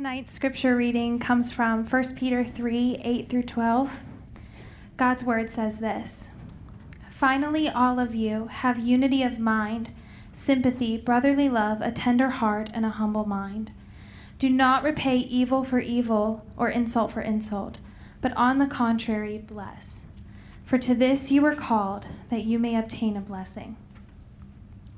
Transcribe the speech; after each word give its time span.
Tonight's 0.00 0.32
scripture 0.32 0.74
reading 0.76 1.18
comes 1.18 1.52
from 1.52 1.84
1 1.84 2.16
Peter 2.16 2.42
3 2.42 3.02
8 3.04 3.28
through 3.28 3.42
12. 3.42 4.00
God's 4.96 5.24
word 5.24 5.50
says 5.50 5.80
this 5.80 6.30
Finally, 7.10 7.68
all 7.68 7.98
of 7.98 8.14
you 8.14 8.46
have 8.46 8.78
unity 8.78 9.22
of 9.22 9.38
mind, 9.38 9.90
sympathy, 10.32 10.96
brotherly 10.96 11.50
love, 11.50 11.82
a 11.82 11.92
tender 11.92 12.30
heart, 12.30 12.70
and 12.72 12.86
a 12.86 12.96
humble 12.96 13.26
mind. 13.26 13.72
Do 14.38 14.48
not 14.48 14.82
repay 14.82 15.18
evil 15.18 15.64
for 15.64 15.80
evil 15.80 16.46
or 16.56 16.70
insult 16.70 17.12
for 17.12 17.20
insult, 17.20 17.76
but 18.22 18.34
on 18.38 18.56
the 18.56 18.66
contrary, 18.66 19.36
bless. 19.36 20.06
For 20.64 20.78
to 20.78 20.94
this 20.94 21.30
you 21.30 21.42
were 21.42 21.54
called, 21.54 22.06
that 22.30 22.44
you 22.44 22.58
may 22.58 22.74
obtain 22.74 23.18
a 23.18 23.20
blessing. 23.20 23.76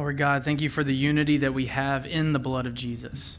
Lord 0.00 0.16
God, 0.16 0.46
thank 0.46 0.62
you 0.62 0.70
for 0.70 0.82
the 0.82 0.94
unity 0.94 1.36
that 1.36 1.52
we 1.52 1.66
have 1.66 2.06
in 2.06 2.32
the 2.32 2.38
blood 2.38 2.64
of 2.64 2.72
Jesus. 2.72 3.36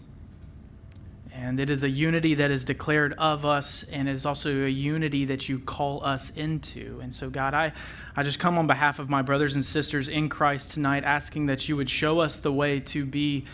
And 1.34 1.60
it 1.60 1.72
is 1.72 1.84
a 1.84 1.90
unity 1.90 2.36
that 2.36 2.52
is 2.52 2.64
declared 2.64 3.16
of 3.18 3.46
us 3.46 3.84
and 3.92 4.08
is 4.08 4.28
also 4.28 4.66
a 4.66 4.70
unity 4.70 5.26
that 5.26 5.50
you 5.50 5.58
call 5.58 6.06
us 6.06 6.32
into. 6.36 7.00
And 7.02 7.12
so, 7.12 7.32
God, 7.32 7.56
I, 7.56 7.74
I 8.16 8.22
just 8.22 8.38
come 8.38 8.60
on 8.60 8.68
behalf 8.68 9.00
of 9.00 9.10
my 9.10 9.24
brothers 9.24 9.56
and 9.56 9.66
sisters 9.66 10.08
in 10.08 10.30
Christ 10.30 10.74
tonight 10.74 11.04
asking 11.04 11.48
that 11.48 11.68
you 11.68 11.76
would 11.78 11.90
show 11.90 12.20
us 12.20 12.38
the 12.38 12.54
way 12.54 12.80
to 12.82 13.08
be 13.08 13.46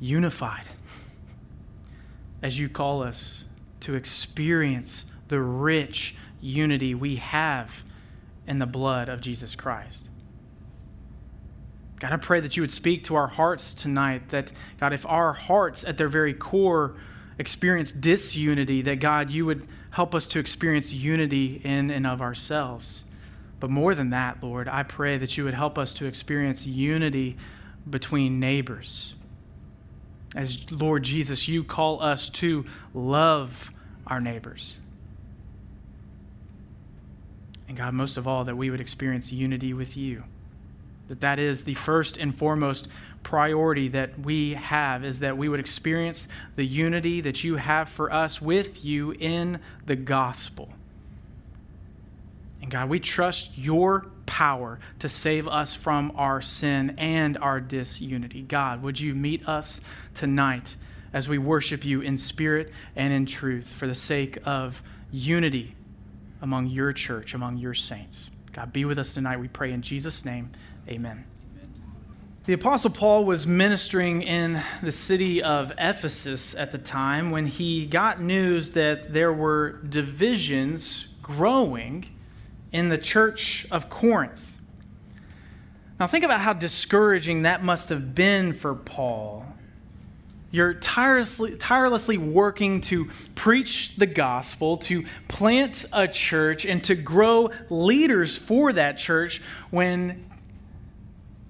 unified 0.00 0.64
as 2.42 2.58
you 2.58 2.70
call 2.70 3.02
us 3.02 3.44
to 3.80 3.96
experience 3.96 5.04
the 5.28 5.42
rich 5.42 6.14
unity 6.40 6.94
we 6.94 7.16
have 7.16 7.84
in 8.46 8.58
the 8.58 8.66
blood 8.66 9.10
of 9.10 9.20
Jesus 9.20 9.54
Christ. 9.54 10.09
God, 12.00 12.12
I 12.12 12.16
pray 12.16 12.40
that 12.40 12.56
you 12.56 12.62
would 12.62 12.70
speak 12.70 13.04
to 13.04 13.14
our 13.14 13.26
hearts 13.28 13.74
tonight. 13.74 14.30
That, 14.30 14.50
God, 14.80 14.94
if 14.94 15.04
our 15.06 15.34
hearts 15.34 15.84
at 15.84 15.98
their 15.98 16.08
very 16.08 16.32
core 16.32 16.96
experience 17.38 17.92
disunity, 17.92 18.82
that, 18.82 19.00
God, 19.00 19.30
you 19.30 19.44
would 19.44 19.66
help 19.90 20.14
us 20.14 20.26
to 20.28 20.38
experience 20.38 20.94
unity 20.94 21.60
in 21.62 21.90
and 21.90 22.06
of 22.06 22.22
ourselves. 22.22 23.04
But 23.60 23.68
more 23.68 23.94
than 23.94 24.10
that, 24.10 24.42
Lord, 24.42 24.66
I 24.66 24.82
pray 24.82 25.18
that 25.18 25.36
you 25.36 25.44
would 25.44 25.52
help 25.52 25.76
us 25.76 25.92
to 25.94 26.06
experience 26.06 26.66
unity 26.66 27.36
between 27.88 28.40
neighbors. 28.40 29.14
As 30.34 30.70
Lord 30.72 31.02
Jesus, 31.02 31.48
you 31.48 31.64
call 31.64 32.02
us 32.02 32.30
to 32.30 32.64
love 32.94 33.70
our 34.06 34.20
neighbors. 34.20 34.78
And 37.68 37.76
God, 37.76 37.92
most 37.92 38.16
of 38.16 38.26
all, 38.26 38.44
that 38.44 38.56
we 38.56 38.70
would 38.70 38.80
experience 38.80 39.30
unity 39.30 39.74
with 39.74 39.98
you 39.98 40.22
that 41.10 41.20
that 41.22 41.40
is 41.40 41.64
the 41.64 41.74
first 41.74 42.18
and 42.18 42.32
foremost 42.32 42.86
priority 43.24 43.88
that 43.88 44.16
we 44.20 44.54
have 44.54 45.04
is 45.04 45.18
that 45.20 45.36
we 45.36 45.48
would 45.48 45.58
experience 45.58 46.28
the 46.54 46.64
unity 46.64 47.20
that 47.20 47.42
you 47.42 47.56
have 47.56 47.88
for 47.88 48.12
us 48.12 48.40
with 48.40 48.84
you 48.84 49.10
in 49.18 49.58
the 49.86 49.96
gospel. 49.96 50.68
And 52.62 52.70
God, 52.70 52.88
we 52.88 53.00
trust 53.00 53.58
your 53.58 54.06
power 54.26 54.78
to 55.00 55.08
save 55.08 55.48
us 55.48 55.74
from 55.74 56.12
our 56.14 56.40
sin 56.40 56.94
and 56.96 57.36
our 57.38 57.60
disunity. 57.60 58.42
God, 58.42 58.80
would 58.80 59.00
you 59.00 59.12
meet 59.12 59.48
us 59.48 59.80
tonight 60.14 60.76
as 61.12 61.28
we 61.28 61.38
worship 61.38 61.84
you 61.84 62.02
in 62.02 62.18
spirit 62.18 62.72
and 62.94 63.12
in 63.12 63.26
truth 63.26 63.68
for 63.68 63.88
the 63.88 63.96
sake 63.96 64.38
of 64.44 64.80
unity 65.10 65.74
among 66.40 66.68
your 66.68 66.92
church, 66.92 67.34
among 67.34 67.56
your 67.56 67.74
saints? 67.74 68.30
God, 68.52 68.72
be 68.72 68.84
with 68.84 68.98
us 68.98 69.14
tonight, 69.14 69.38
we 69.38 69.48
pray 69.48 69.72
in 69.72 69.82
Jesus' 69.82 70.24
name. 70.24 70.50
Amen. 70.88 71.24
The 72.46 72.54
Apostle 72.54 72.90
Paul 72.90 73.26
was 73.26 73.46
ministering 73.46 74.22
in 74.22 74.60
the 74.82 74.90
city 74.90 75.42
of 75.42 75.72
Ephesus 75.78 76.54
at 76.54 76.72
the 76.72 76.78
time 76.78 77.30
when 77.30 77.46
he 77.46 77.86
got 77.86 78.20
news 78.20 78.72
that 78.72 79.12
there 79.12 79.32
were 79.32 79.82
divisions 79.88 81.08
growing 81.22 82.06
in 82.72 82.88
the 82.88 82.98
church 82.98 83.66
of 83.70 83.90
Corinth. 83.90 84.58
Now, 86.00 86.06
think 86.06 86.24
about 86.24 86.40
how 86.40 86.54
discouraging 86.54 87.42
that 87.42 87.62
must 87.62 87.90
have 87.90 88.14
been 88.14 88.54
for 88.54 88.74
Paul. 88.74 89.44
You're 90.50 90.74
tirelessly, 90.74 91.56
tirelessly 91.56 92.18
working 92.18 92.80
to 92.82 93.10
preach 93.34 93.96
the 93.96 94.06
gospel, 94.06 94.78
to 94.78 95.04
plant 95.28 95.84
a 95.92 96.08
church, 96.08 96.64
and 96.64 96.82
to 96.84 96.94
grow 96.94 97.50
leaders 97.68 98.36
for 98.36 98.72
that 98.72 98.98
church 98.98 99.42
when 99.70 100.24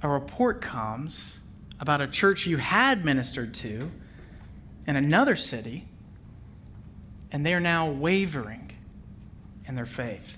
a 0.03 0.09
report 0.09 0.61
comes 0.61 1.41
about 1.78 2.00
a 2.00 2.06
church 2.06 2.47
you 2.47 2.56
had 2.56 3.05
ministered 3.05 3.55
to 3.55 3.91
in 4.87 4.97
another 4.97 5.37
city, 5.37 5.87
and 7.31 7.44
they 7.44 7.55
are 7.55 7.61
now 7.61 7.91
wavering 7.91 8.72
in 9.66 9.75
their 9.75 9.87
faith. 9.87 10.37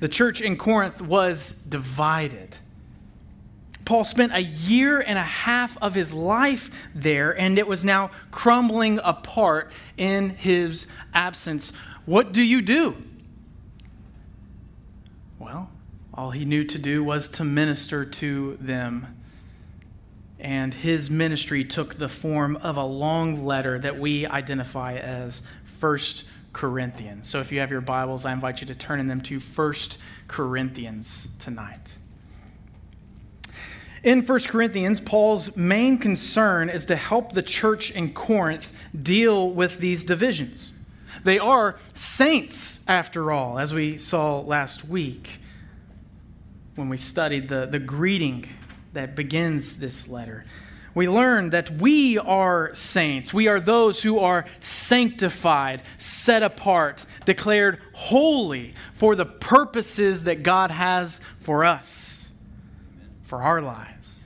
The 0.00 0.08
church 0.08 0.40
in 0.40 0.56
Corinth 0.56 1.00
was 1.00 1.50
divided. 1.68 2.56
Paul 3.84 4.04
spent 4.04 4.32
a 4.32 4.40
year 4.40 5.00
and 5.00 5.18
a 5.18 5.22
half 5.22 5.76
of 5.82 5.94
his 5.94 6.14
life 6.14 6.70
there, 6.94 7.38
and 7.38 7.58
it 7.58 7.66
was 7.66 7.84
now 7.84 8.10
crumbling 8.30 8.98
apart 9.02 9.70
in 9.96 10.30
his 10.30 10.86
absence. 11.12 11.72
What 12.06 12.32
do 12.32 12.42
you 12.42 12.62
do? 12.62 12.96
Well, 15.38 15.70
all 16.16 16.30
he 16.30 16.44
knew 16.44 16.64
to 16.64 16.78
do 16.78 17.02
was 17.02 17.28
to 17.28 17.44
minister 17.44 18.04
to 18.04 18.56
them. 18.60 19.20
And 20.38 20.72
his 20.72 21.10
ministry 21.10 21.64
took 21.64 21.96
the 21.96 22.08
form 22.08 22.56
of 22.58 22.76
a 22.76 22.84
long 22.84 23.44
letter 23.44 23.78
that 23.80 23.98
we 23.98 24.26
identify 24.26 24.94
as 24.94 25.42
First 25.78 26.24
Corinthians. 26.52 27.28
So 27.28 27.40
if 27.40 27.50
you 27.50 27.60
have 27.60 27.70
your 27.70 27.80
Bibles, 27.80 28.24
I 28.24 28.32
invite 28.32 28.60
you 28.60 28.66
to 28.68 28.74
turn 28.74 29.00
in 29.00 29.08
them 29.08 29.22
to 29.22 29.40
First 29.40 29.98
Corinthians 30.28 31.28
tonight. 31.40 31.80
In 34.04 34.24
1 34.24 34.40
Corinthians, 34.40 35.00
Paul's 35.00 35.56
main 35.56 35.98
concern 35.98 36.68
is 36.68 36.86
to 36.86 36.96
help 36.96 37.32
the 37.32 37.42
church 37.42 37.90
in 37.90 38.12
Corinth 38.12 38.70
deal 39.02 39.50
with 39.50 39.78
these 39.78 40.04
divisions. 40.04 40.74
They 41.24 41.38
are 41.38 41.76
saints, 41.94 42.84
after 42.86 43.32
all, 43.32 43.58
as 43.58 43.72
we 43.72 43.96
saw 43.96 44.40
last 44.40 44.84
week 44.84 45.40
when 46.76 46.88
we 46.88 46.96
studied 46.96 47.48
the, 47.48 47.66
the 47.66 47.78
greeting 47.78 48.48
that 48.92 49.14
begins 49.14 49.78
this 49.78 50.08
letter. 50.08 50.44
We 50.94 51.08
learn 51.08 51.50
that 51.50 51.70
we 51.70 52.18
are 52.18 52.72
saints. 52.74 53.34
We 53.34 53.48
are 53.48 53.58
those 53.58 54.02
who 54.02 54.20
are 54.20 54.44
sanctified, 54.60 55.82
set 55.98 56.42
apart, 56.42 57.04
declared 57.24 57.80
holy 57.92 58.74
for 58.94 59.16
the 59.16 59.26
purposes 59.26 60.24
that 60.24 60.44
God 60.44 60.70
has 60.70 61.20
for 61.40 61.64
us, 61.64 62.28
for 63.24 63.42
our 63.42 63.60
lives. 63.60 64.20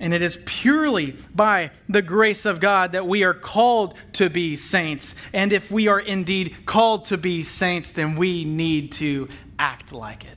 And 0.00 0.12
it 0.12 0.20
is 0.20 0.38
purely 0.44 1.16
by 1.34 1.70
the 1.88 2.02
grace 2.02 2.44
of 2.44 2.60
God 2.60 2.92
that 2.92 3.06
we 3.06 3.22
are 3.22 3.32
called 3.32 3.94
to 4.14 4.28
be 4.28 4.56
saints. 4.56 5.14
And 5.32 5.52
if 5.52 5.70
we 5.70 5.86
are 5.86 6.00
indeed 6.00 6.66
called 6.66 7.06
to 7.06 7.16
be 7.16 7.44
saints, 7.44 7.92
then 7.92 8.16
we 8.16 8.44
need 8.44 8.92
to 8.92 9.28
act 9.58 9.92
like 9.92 10.24
it 10.24 10.35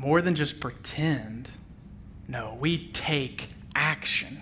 more 0.00 0.22
than 0.22 0.34
just 0.34 0.60
pretend. 0.60 1.46
No, 2.26 2.56
we 2.58 2.88
take 2.88 3.50
action. 3.74 4.40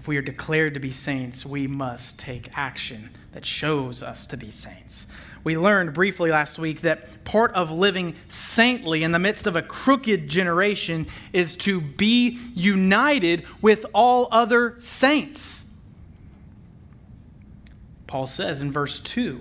If 0.00 0.08
we 0.08 0.16
are 0.16 0.22
declared 0.22 0.74
to 0.74 0.80
be 0.80 0.90
saints, 0.90 1.46
we 1.46 1.68
must 1.68 2.18
take 2.18 2.58
action 2.58 3.10
that 3.30 3.46
shows 3.46 4.02
us 4.02 4.26
to 4.26 4.36
be 4.36 4.50
saints. 4.50 5.06
We 5.44 5.56
learned 5.56 5.94
briefly 5.94 6.32
last 6.32 6.58
week 6.58 6.80
that 6.80 7.22
part 7.22 7.54
of 7.54 7.70
living 7.70 8.16
saintly 8.26 9.04
in 9.04 9.12
the 9.12 9.20
midst 9.20 9.46
of 9.46 9.54
a 9.54 9.62
crooked 9.62 10.28
generation 10.28 11.06
is 11.32 11.54
to 11.58 11.80
be 11.80 12.36
united 12.56 13.44
with 13.62 13.86
all 13.94 14.26
other 14.32 14.74
saints. 14.80 15.70
Paul 18.08 18.26
says 18.26 18.60
in 18.60 18.72
verse 18.72 18.98
2 18.98 19.40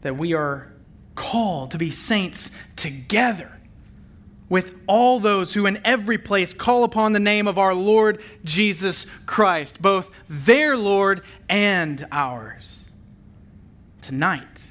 that 0.00 0.16
we 0.16 0.32
are 0.32 0.72
called 1.14 1.72
to 1.72 1.78
be 1.78 1.90
saints 1.90 2.56
together 2.76 3.52
with 4.48 4.74
all 4.86 5.18
those 5.18 5.54
who 5.54 5.66
in 5.66 5.80
every 5.84 6.18
place 6.18 6.54
call 6.54 6.84
upon 6.84 7.12
the 7.12 7.20
name 7.20 7.48
of 7.48 7.58
our 7.58 7.74
Lord 7.74 8.20
Jesus 8.44 9.06
Christ, 9.26 9.82
both 9.82 10.10
their 10.28 10.76
Lord 10.76 11.22
and 11.48 12.06
ours. 12.12 12.84
Tonight, 14.02 14.62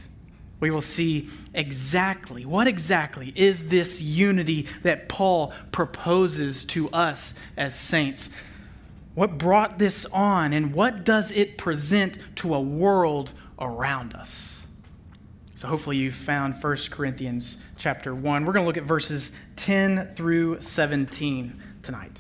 we 0.62 0.72
will 0.72 0.82
see 0.82 1.30
exactly 1.54 2.46
what 2.46 2.68
exactly 2.68 3.34
is 3.36 3.68
this 3.68 4.02
unity 4.02 4.68
that 4.84 5.10
Paul 5.10 5.54
proposes 5.72 6.64
to 6.66 6.90
us 6.92 7.34
as 7.58 7.76
saints. 7.76 8.30
What 9.14 9.38
brought 9.38 9.78
this 9.78 10.06
on, 10.06 10.54
and 10.54 10.74
what 10.74 11.04
does 11.04 11.32
it 11.32 11.58
present 11.58 12.18
to 12.38 12.56
a 12.56 12.62
world 12.62 13.32
around 13.60 14.14
us? 14.14 14.55
So 15.56 15.70
hopefully 15.70 15.98
you 15.98 16.12
found 16.12 16.62
1 16.62 16.78
Corinthians 16.92 17.58
chapter 17.78 18.14
1. 18.14 18.46
We're 18.46 18.52
going 18.52 18.64
to 18.64 18.68
look 18.68 18.78
at 18.78 18.84
verses 18.84 19.32
10 19.56 20.14
through 20.16 20.60
17 20.60 21.62
tonight. 21.82 22.20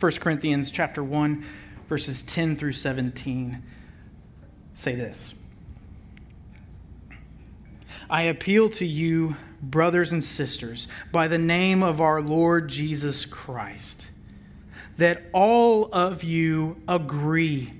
1 0.00 0.12
Corinthians 0.12 0.70
chapter 0.70 1.04
1 1.04 1.44
verses 1.88 2.22
10 2.22 2.56
through 2.56 2.72
17 2.72 3.62
say 4.72 4.94
this. 4.94 5.34
I 8.08 8.22
appeal 8.22 8.68
to 8.70 8.86
you, 8.86 9.36
brothers 9.62 10.12
and 10.12 10.22
sisters, 10.22 10.88
by 11.12 11.28
the 11.28 11.38
name 11.38 11.82
of 11.82 12.00
our 12.00 12.20
Lord 12.20 12.68
Jesus 12.68 13.24
Christ, 13.24 14.10
that 14.98 15.22
all 15.32 15.88
of 15.92 16.22
you 16.22 16.76
agree 16.86 17.72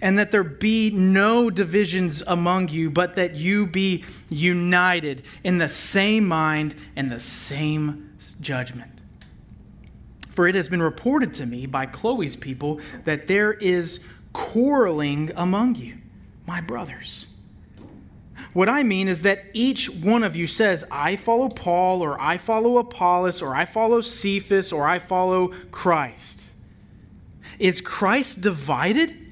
and 0.00 0.18
that 0.18 0.30
there 0.30 0.44
be 0.44 0.90
no 0.90 1.50
divisions 1.50 2.22
among 2.26 2.68
you, 2.68 2.90
but 2.90 3.16
that 3.16 3.34
you 3.34 3.66
be 3.66 4.04
united 4.28 5.22
in 5.44 5.58
the 5.58 5.68
same 5.68 6.26
mind 6.26 6.74
and 6.96 7.10
the 7.10 7.20
same 7.20 8.10
judgment. 8.40 8.92
For 10.30 10.46
it 10.46 10.54
has 10.54 10.68
been 10.68 10.82
reported 10.82 11.34
to 11.34 11.46
me 11.46 11.66
by 11.66 11.86
Chloe's 11.86 12.36
people 12.36 12.80
that 13.04 13.26
there 13.26 13.52
is 13.52 14.00
quarreling 14.32 15.32
among 15.34 15.74
you, 15.74 15.96
my 16.46 16.60
brothers. 16.60 17.26
What 18.52 18.68
I 18.68 18.82
mean 18.82 19.08
is 19.08 19.22
that 19.22 19.46
each 19.52 19.90
one 19.90 20.22
of 20.22 20.36
you 20.36 20.46
says, 20.46 20.84
I 20.90 21.16
follow 21.16 21.48
Paul, 21.48 22.02
or 22.02 22.20
I 22.20 22.38
follow 22.38 22.78
Apollos, 22.78 23.42
or 23.42 23.54
I 23.54 23.64
follow 23.64 24.00
Cephas, 24.00 24.72
or 24.72 24.86
I 24.86 24.98
follow 25.00 25.48
Christ. 25.70 26.42
Is 27.58 27.80
Christ 27.80 28.40
divided? 28.40 29.27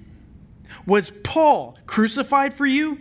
Was 0.87 1.11
Paul 1.11 1.77
crucified 1.87 2.55
for 2.55 2.65
you? 2.67 2.99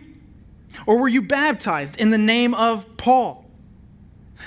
Or 0.86 0.98
were 0.98 1.08
you 1.08 1.22
baptized 1.22 1.98
in 1.98 2.10
the 2.10 2.18
name 2.18 2.52
of 2.54 2.96
Paul? 2.96 3.44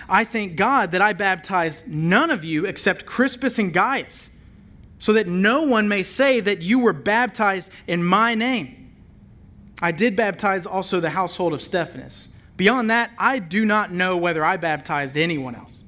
I 0.07 0.24
thank 0.24 0.56
God 0.56 0.91
that 0.91 1.01
I 1.01 1.13
baptized 1.13 1.88
none 1.88 2.30
of 2.30 2.45
you 2.45 2.65
except 2.65 3.06
Crispus 3.06 3.57
and 3.57 3.74
Gaius, 3.74 4.30
so 5.00 5.13
that 5.13 5.27
no 5.27 5.63
one 5.63 5.88
may 5.88 6.03
say 6.03 6.39
that 6.41 6.62
you 6.62 6.80
were 6.80 6.94
baptized 6.94 7.71
in 7.88 8.03
my 8.03 8.36
name. 8.36 8.94
I 9.81 9.92
did 9.92 10.15
baptize 10.15 10.65
also 10.65 11.00
the 11.00 11.12
household 11.12 11.53
of 11.53 11.62
Stephanas. 11.62 12.30
Beyond 12.57 12.89
that, 12.89 13.12
I 13.18 13.39
do 13.39 13.63
not 13.63 13.94
know 13.94 14.18
whether 14.18 14.44
I 14.44 14.57
baptized 14.57 15.15
anyone 15.15 15.56
else. 15.56 15.83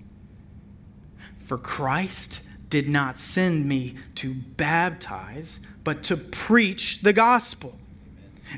For 1.45 1.57
Christ 1.57 2.41
did 2.69 2.87
not 2.87 3.17
send 3.17 3.67
me 3.67 3.95
to 4.15 4.33
baptize, 4.33 5.59
but 5.83 6.03
to 6.03 6.17
preach 6.17 7.01
the 7.01 7.13
gospel. 7.13 7.77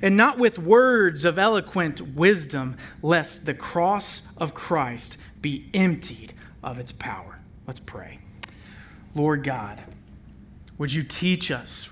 And 0.01 0.17
not 0.17 0.39
with 0.39 0.57
words 0.57 1.23
of 1.23 1.37
eloquent 1.37 2.01
wisdom, 2.15 2.77
lest 3.01 3.45
the 3.45 3.53
cross 3.53 4.23
of 4.37 4.53
Christ 4.53 5.17
be 5.41 5.69
emptied 5.73 6.33
of 6.63 6.79
its 6.79 6.91
power. 6.91 7.39
Let's 7.67 7.79
pray. 7.79 8.19
Lord 9.13 9.43
God, 9.43 9.81
would 10.79 10.91
you 10.91 11.03
teach 11.03 11.51
us, 11.51 11.89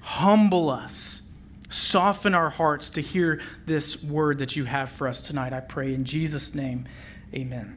humble 0.00 0.70
us, 0.70 1.22
soften 1.68 2.34
our 2.34 2.50
hearts 2.50 2.90
to 2.90 3.00
hear 3.00 3.40
this 3.66 4.02
word 4.02 4.38
that 4.38 4.54
you 4.54 4.64
have 4.64 4.90
for 4.90 5.08
us 5.08 5.20
tonight? 5.20 5.52
I 5.52 5.60
pray 5.60 5.92
in 5.92 6.04
Jesus' 6.04 6.54
name, 6.54 6.86
amen. 7.34 7.76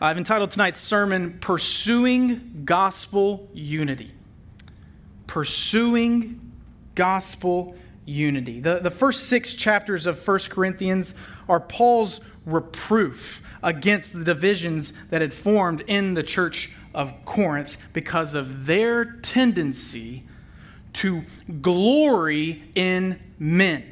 I've 0.00 0.18
entitled 0.18 0.50
tonight's 0.50 0.80
sermon, 0.80 1.38
Pursuing 1.40 2.62
Gospel 2.64 3.48
Unity 3.54 4.10
pursuing 5.30 6.40
gospel 6.96 7.76
unity. 8.04 8.58
The, 8.58 8.80
the 8.80 8.90
first 8.90 9.28
six 9.28 9.54
chapters 9.54 10.06
of 10.06 10.26
1 10.26 10.38
Corinthians 10.50 11.14
are 11.48 11.60
Paul's 11.60 12.20
reproof 12.44 13.40
against 13.62 14.12
the 14.12 14.24
divisions 14.24 14.92
that 15.10 15.20
had 15.20 15.32
formed 15.32 15.82
in 15.82 16.14
the 16.14 16.24
church 16.24 16.74
of 16.92 17.14
Corinth 17.26 17.78
because 17.92 18.34
of 18.34 18.66
their 18.66 19.04
tendency 19.04 20.24
to 20.94 21.22
glory 21.62 22.64
in 22.74 23.20
men. 23.38 23.84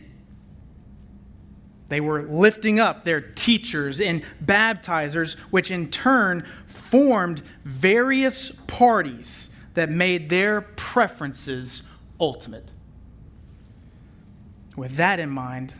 They 1.86 2.00
were 2.00 2.22
lifting 2.22 2.80
up 2.80 3.04
their 3.04 3.20
teachers 3.20 4.00
and 4.00 4.24
baptizers, 4.44 5.34
which 5.52 5.70
in 5.70 5.88
turn 5.92 6.44
formed 6.66 7.42
various 7.64 8.50
parties 8.66 9.50
that 9.78 9.90
made 9.90 10.28
their 10.28 10.60
preferences 10.60 11.84
ultimate. 12.18 12.68
With 14.74 14.96
that 14.96 15.20
in 15.20 15.30
mind, 15.30 15.72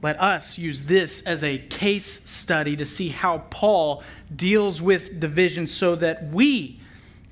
let 0.00 0.20
us 0.20 0.58
use 0.58 0.84
this 0.84 1.22
as 1.22 1.42
a 1.42 1.58
case 1.58 2.20
study 2.24 2.76
to 2.76 2.84
see 2.84 3.08
how 3.08 3.38
Paul 3.50 4.04
deals 4.34 4.80
with 4.80 5.18
division 5.18 5.66
so 5.66 5.96
that 5.96 6.28
we 6.28 6.80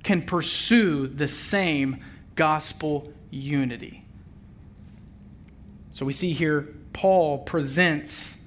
can 0.02 0.22
pursue 0.22 1.06
the 1.06 1.28
same 1.28 2.02
gospel 2.34 3.12
unity. 3.30 4.04
So 5.92 6.04
we 6.04 6.12
see 6.12 6.32
here 6.32 6.74
Paul 6.92 7.38
presents 7.38 8.42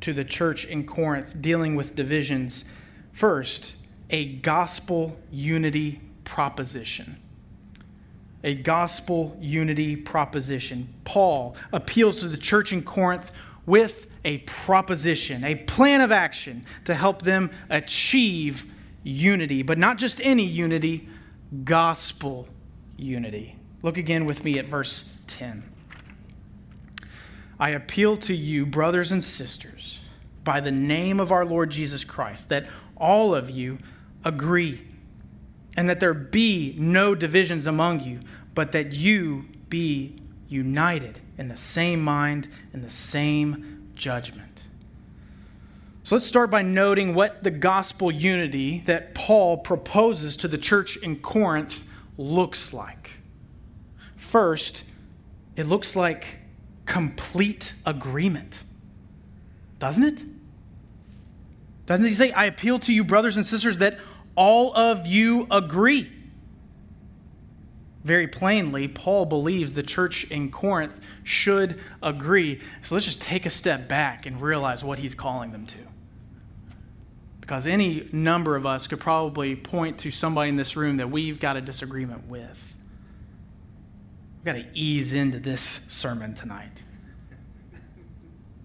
to 0.00 0.12
the 0.12 0.24
church 0.24 0.64
in 0.64 0.84
Corinth 0.84 1.40
dealing 1.40 1.76
with 1.76 1.94
divisions. 1.94 2.64
First, 3.12 3.76
a 4.10 4.34
gospel 4.34 5.16
unity 5.30 6.00
proposition. 6.24 7.20
A 8.42 8.54
gospel 8.54 9.36
unity 9.40 9.96
proposition. 9.96 10.92
Paul 11.04 11.56
appeals 11.72 12.18
to 12.18 12.28
the 12.28 12.36
church 12.36 12.72
in 12.72 12.82
Corinth 12.82 13.32
with 13.66 14.06
a 14.24 14.38
proposition, 14.38 15.44
a 15.44 15.54
plan 15.54 16.00
of 16.00 16.10
action 16.12 16.64
to 16.84 16.94
help 16.94 17.22
them 17.22 17.50
achieve 17.70 18.72
unity, 19.02 19.62
but 19.62 19.78
not 19.78 19.98
just 19.98 20.20
any 20.22 20.44
unity, 20.44 21.08
gospel 21.64 22.48
unity. 22.96 23.56
Look 23.82 23.98
again 23.98 24.26
with 24.26 24.44
me 24.44 24.58
at 24.58 24.66
verse 24.66 25.04
10. 25.26 25.70
I 27.58 27.70
appeal 27.70 28.16
to 28.18 28.34
you, 28.34 28.66
brothers 28.66 29.12
and 29.12 29.22
sisters, 29.22 30.00
by 30.42 30.60
the 30.60 30.72
name 30.72 31.20
of 31.20 31.30
our 31.30 31.44
Lord 31.44 31.70
Jesus 31.70 32.04
Christ, 32.04 32.48
that 32.48 32.66
all 32.96 33.34
of 33.34 33.50
you 33.50 33.78
agree 34.24 34.82
and 35.76 35.88
that 35.88 36.00
there 36.00 36.14
be 36.14 36.74
no 36.78 37.14
divisions 37.14 37.66
among 37.66 38.00
you, 38.00 38.20
but 38.54 38.72
that 38.72 38.92
you 38.92 39.46
be 39.68 40.16
united 40.48 41.20
in 41.36 41.48
the 41.48 41.56
same 41.56 42.02
mind 42.02 42.48
and 42.72 42.84
the 42.84 42.90
same 42.90 43.90
judgment. 43.94 44.62
So 46.04 46.14
let's 46.14 46.26
start 46.26 46.50
by 46.50 46.62
noting 46.62 47.14
what 47.14 47.42
the 47.42 47.50
gospel 47.50 48.12
unity 48.12 48.80
that 48.86 49.14
Paul 49.14 49.56
proposes 49.56 50.36
to 50.38 50.48
the 50.48 50.58
church 50.58 50.96
in 50.98 51.16
Corinth 51.16 51.84
looks 52.18 52.72
like. 52.72 53.10
First, 54.14 54.84
it 55.56 55.66
looks 55.66 55.96
like 55.96 56.40
complete 56.86 57.72
agreement, 57.86 58.62
doesn't 59.78 60.04
it? 60.04 60.22
Doesn't 61.86 62.06
he 62.06 62.14
say, 62.14 62.32
I 62.32 62.44
appeal 62.46 62.78
to 62.80 62.92
you, 62.92 63.04
brothers 63.04 63.36
and 63.36 63.46
sisters, 63.46 63.78
that 63.78 63.98
all 64.36 64.74
of 64.76 65.06
you 65.06 65.46
agree. 65.50 66.10
Very 68.04 68.28
plainly, 68.28 68.86
Paul 68.86 69.24
believes 69.24 69.72
the 69.72 69.82
church 69.82 70.24
in 70.30 70.50
Corinth 70.50 71.00
should 71.22 71.80
agree. 72.02 72.60
So 72.82 72.94
let's 72.94 73.06
just 73.06 73.22
take 73.22 73.46
a 73.46 73.50
step 73.50 73.88
back 73.88 74.26
and 74.26 74.40
realize 74.42 74.84
what 74.84 74.98
he's 74.98 75.14
calling 75.14 75.52
them 75.52 75.66
to. 75.66 75.78
Because 77.40 77.66
any 77.66 78.08
number 78.12 78.56
of 78.56 78.66
us 78.66 78.86
could 78.86 79.00
probably 79.00 79.56
point 79.56 79.98
to 80.00 80.10
somebody 80.10 80.50
in 80.50 80.56
this 80.56 80.76
room 80.76 80.98
that 80.98 81.10
we've 81.10 81.40
got 81.40 81.56
a 81.56 81.60
disagreement 81.62 82.26
with. 82.28 82.74
We've 84.36 84.44
got 84.44 84.52
to 84.54 84.66
ease 84.74 85.14
into 85.14 85.38
this 85.38 85.62
sermon 85.62 86.34
tonight. 86.34 86.82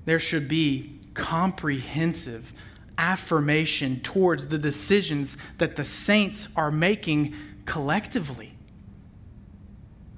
There 0.04 0.20
should 0.20 0.48
be 0.50 1.00
comprehensive 1.14 2.52
affirmation 3.00 4.02
towards 4.02 4.50
the 4.50 4.58
decisions 4.60 5.38
that 5.58 5.76
the 5.78 5.84
saints 5.84 6.50
are 6.56 6.70
making 6.70 7.34
collectively. 7.66 8.52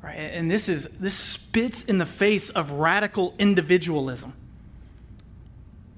Right? 0.01 0.15
And 0.15 0.49
this 0.49 0.67
is 0.67 0.85
this 0.99 1.13
spits 1.13 1.83
in 1.83 1.99
the 1.99 2.05
face 2.05 2.49
of 2.49 2.71
radical 2.71 3.35
individualism. 3.37 4.33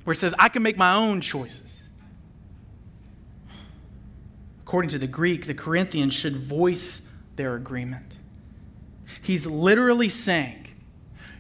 Where 0.04 0.12
it 0.12 0.18
says, 0.18 0.36
I 0.38 0.50
can 0.50 0.62
make 0.62 0.78
my 0.78 0.94
own 0.94 1.22
choices. 1.22 1.74
according 4.74 4.90
to 4.90 4.98
the 4.98 5.06
Greek, 5.06 5.46
the 5.46 5.54
Corinthians 5.54 6.16
should 6.16 6.36
voice 6.36 7.08
their 7.36 7.54
agreement. 7.54 8.18
He's 9.22 9.46
literally 9.46 10.10
saying, 10.10 10.66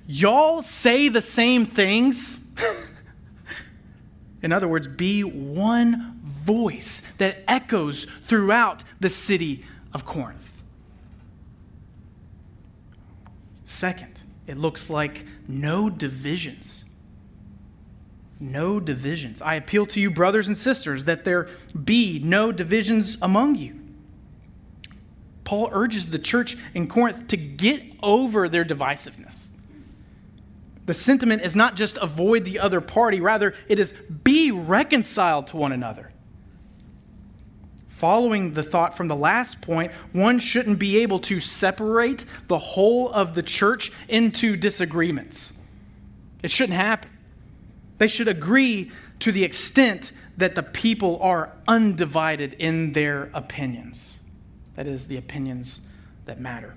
Y'all 0.05 0.62
say 0.62 1.09
the 1.09 1.21
same 1.21 1.65
things. 1.65 2.42
In 4.43 4.51
other 4.51 4.67
words, 4.67 4.85
be 4.85 5.23
one 5.23 6.19
voice 6.21 7.00
that 7.17 7.43
echoes 7.47 8.05
throughout 8.27 8.83
the 9.00 9.09
city 9.09 9.65
of 9.93 10.05
Corinth. 10.05 10.62
Second, 13.63 14.19
it 14.45 14.57
looks 14.57 14.89
like 14.89 15.25
no 15.47 15.89
divisions. 15.89 16.83
No 18.39 18.81
divisions. 18.81 19.41
I 19.41 19.55
appeal 19.55 19.85
to 19.88 20.01
you, 20.01 20.12
brothers 20.12 20.50
and 20.50 20.57
sisters, 20.57 21.05
that 21.05 21.23
there 21.23 21.47
be 21.81 22.19
no 22.19 22.51
divisions 22.51 23.17
among 23.21 23.55
you. 23.55 23.79
Paul 25.45 25.69
urges 25.71 26.09
the 26.09 26.19
church 26.19 26.57
in 26.73 26.88
Corinth 26.88 27.29
to 27.29 27.38
get 27.38 27.81
over 28.01 28.50
their 28.50 28.65
divisiveness. 28.65 29.47
The 30.85 30.93
sentiment 30.93 31.41
is 31.43 31.55
not 31.55 31.75
just 31.75 31.97
avoid 31.97 32.43
the 32.45 32.59
other 32.59 32.81
party, 32.81 33.21
rather, 33.21 33.53
it 33.67 33.79
is 33.79 33.93
be 34.23 34.51
reconciled 34.51 35.47
to 35.47 35.57
one 35.57 35.71
another. 35.71 36.11
Following 37.89 38.53
the 38.53 38.63
thought 38.63 38.97
from 38.97 39.07
the 39.07 39.15
last 39.15 39.61
point, 39.61 39.93
one 40.11 40.39
shouldn't 40.39 40.79
be 40.79 40.97
able 40.97 41.19
to 41.19 41.39
separate 41.39 42.25
the 42.47 42.59
whole 42.59 43.09
of 43.11 43.33
the 43.33 43.43
church 43.43 43.93
into 44.09 44.57
disagreements. 44.57 45.57
It 46.41 46.51
shouldn't 46.51 46.77
happen. 46.77 47.09
They 47.99 48.07
should 48.09 48.27
agree 48.27 48.91
to 49.19 49.31
the 49.31 49.45
extent 49.45 50.11
that 50.35 50.55
the 50.55 50.63
people 50.63 51.17
are 51.21 51.53
undivided 51.65 52.55
in 52.55 52.91
their 52.91 53.29
opinions. 53.33 54.19
That 54.75 54.87
is, 54.87 55.07
the 55.07 55.15
opinions 55.15 55.79
that 56.25 56.41
matter. 56.41 56.75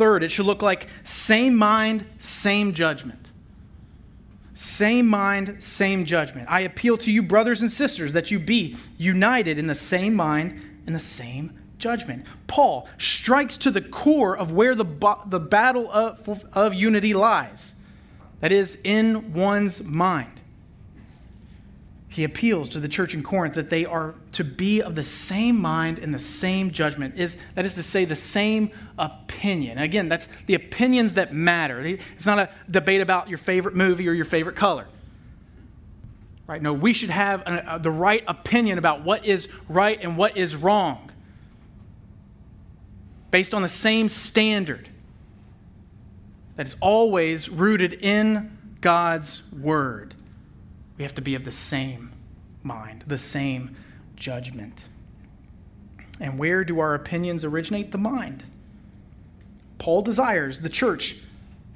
Third, 0.00 0.22
it 0.22 0.30
should 0.30 0.46
look 0.46 0.62
like 0.62 0.86
same 1.04 1.54
mind, 1.54 2.06
same 2.18 2.72
judgment. 2.72 3.28
Same 4.54 5.06
mind, 5.06 5.62
same 5.62 6.06
judgment. 6.06 6.48
I 6.50 6.60
appeal 6.60 6.96
to 6.96 7.12
you, 7.12 7.22
brothers 7.22 7.60
and 7.60 7.70
sisters, 7.70 8.14
that 8.14 8.30
you 8.30 8.38
be 8.38 8.78
united 8.96 9.58
in 9.58 9.66
the 9.66 9.74
same 9.74 10.14
mind 10.14 10.58
and 10.86 10.94
the 10.94 11.00
same 11.00 11.52
judgment. 11.76 12.24
Paul 12.46 12.88
strikes 12.96 13.58
to 13.58 13.70
the 13.70 13.82
core 13.82 14.34
of 14.34 14.52
where 14.52 14.74
the, 14.74 14.86
the 15.26 15.38
battle 15.38 15.90
of, 15.92 16.46
of 16.54 16.72
unity 16.72 17.12
lies 17.12 17.74
that 18.40 18.52
is, 18.52 18.80
in 18.82 19.34
one's 19.34 19.84
mind 19.84 20.39
he 22.10 22.24
appeals 22.24 22.68
to 22.70 22.80
the 22.80 22.88
church 22.88 23.14
in 23.14 23.22
Corinth 23.22 23.54
that 23.54 23.70
they 23.70 23.84
are 23.84 24.16
to 24.32 24.42
be 24.42 24.82
of 24.82 24.96
the 24.96 25.04
same 25.04 25.56
mind 25.56 26.00
and 26.00 26.12
the 26.12 26.18
same 26.18 26.72
judgment. 26.72 27.16
Is, 27.16 27.36
that 27.54 27.64
is 27.64 27.76
to 27.76 27.84
say, 27.84 28.04
the 28.04 28.16
same 28.16 28.72
opinion. 28.98 29.78
again, 29.78 30.08
that's 30.08 30.26
the 30.46 30.54
opinions 30.54 31.14
that 31.14 31.32
matter. 31.32 31.80
It's 31.86 32.26
not 32.26 32.40
a 32.40 32.50
debate 32.68 33.00
about 33.00 33.28
your 33.28 33.38
favorite 33.38 33.76
movie 33.76 34.08
or 34.08 34.12
your 34.12 34.24
favorite 34.24 34.56
color. 34.56 34.88
Right? 36.48 36.60
No, 36.60 36.72
we 36.72 36.92
should 36.92 37.10
have 37.10 37.42
a, 37.42 37.44
a, 37.44 37.56
uh, 37.56 37.78
the 37.78 37.92
right 37.92 38.24
opinion 38.26 38.78
about 38.78 39.04
what 39.04 39.24
is 39.24 39.46
right 39.68 39.96
and 40.02 40.16
what 40.16 40.36
is 40.36 40.56
wrong 40.56 41.12
based 43.30 43.54
on 43.54 43.62
the 43.62 43.68
same 43.68 44.08
standard 44.08 44.88
that 46.56 46.66
is 46.66 46.74
always 46.80 47.48
rooted 47.48 47.92
in 47.92 48.58
God's 48.80 49.44
Word 49.52 50.16
we 51.00 51.04
have 51.04 51.14
to 51.14 51.22
be 51.22 51.34
of 51.34 51.46
the 51.46 51.50
same 51.50 52.12
mind, 52.62 53.04
the 53.06 53.16
same 53.16 53.74
judgment. 54.16 54.84
And 56.20 56.38
where 56.38 56.62
do 56.62 56.78
our 56.80 56.92
opinions 56.92 57.42
originate? 57.42 57.90
The 57.90 57.96
mind. 57.96 58.44
Paul 59.78 60.02
desires 60.02 60.60
the 60.60 60.68
church 60.68 61.16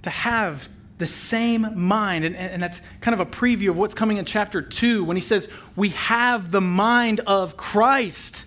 to 0.02 0.10
have 0.10 0.68
the 0.98 1.06
same 1.06 1.66
mind. 1.74 2.26
And, 2.26 2.36
and, 2.36 2.62
that's 2.62 2.82
kind 3.00 3.18
of 3.18 3.20
a 3.20 3.24
preview 3.24 3.70
of 3.70 3.78
what's 3.78 3.94
coming 3.94 4.18
in 4.18 4.26
chapter 4.26 4.60
2 4.60 5.04
when 5.04 5.16
he 5.16 5.22
says, 5.22 5.48
We 5.74 5.88
have 5.88 6.50
the 6.50 6.60
mind 6.60 7.20
of 7.20 7.56
Christ. 7.56 8.44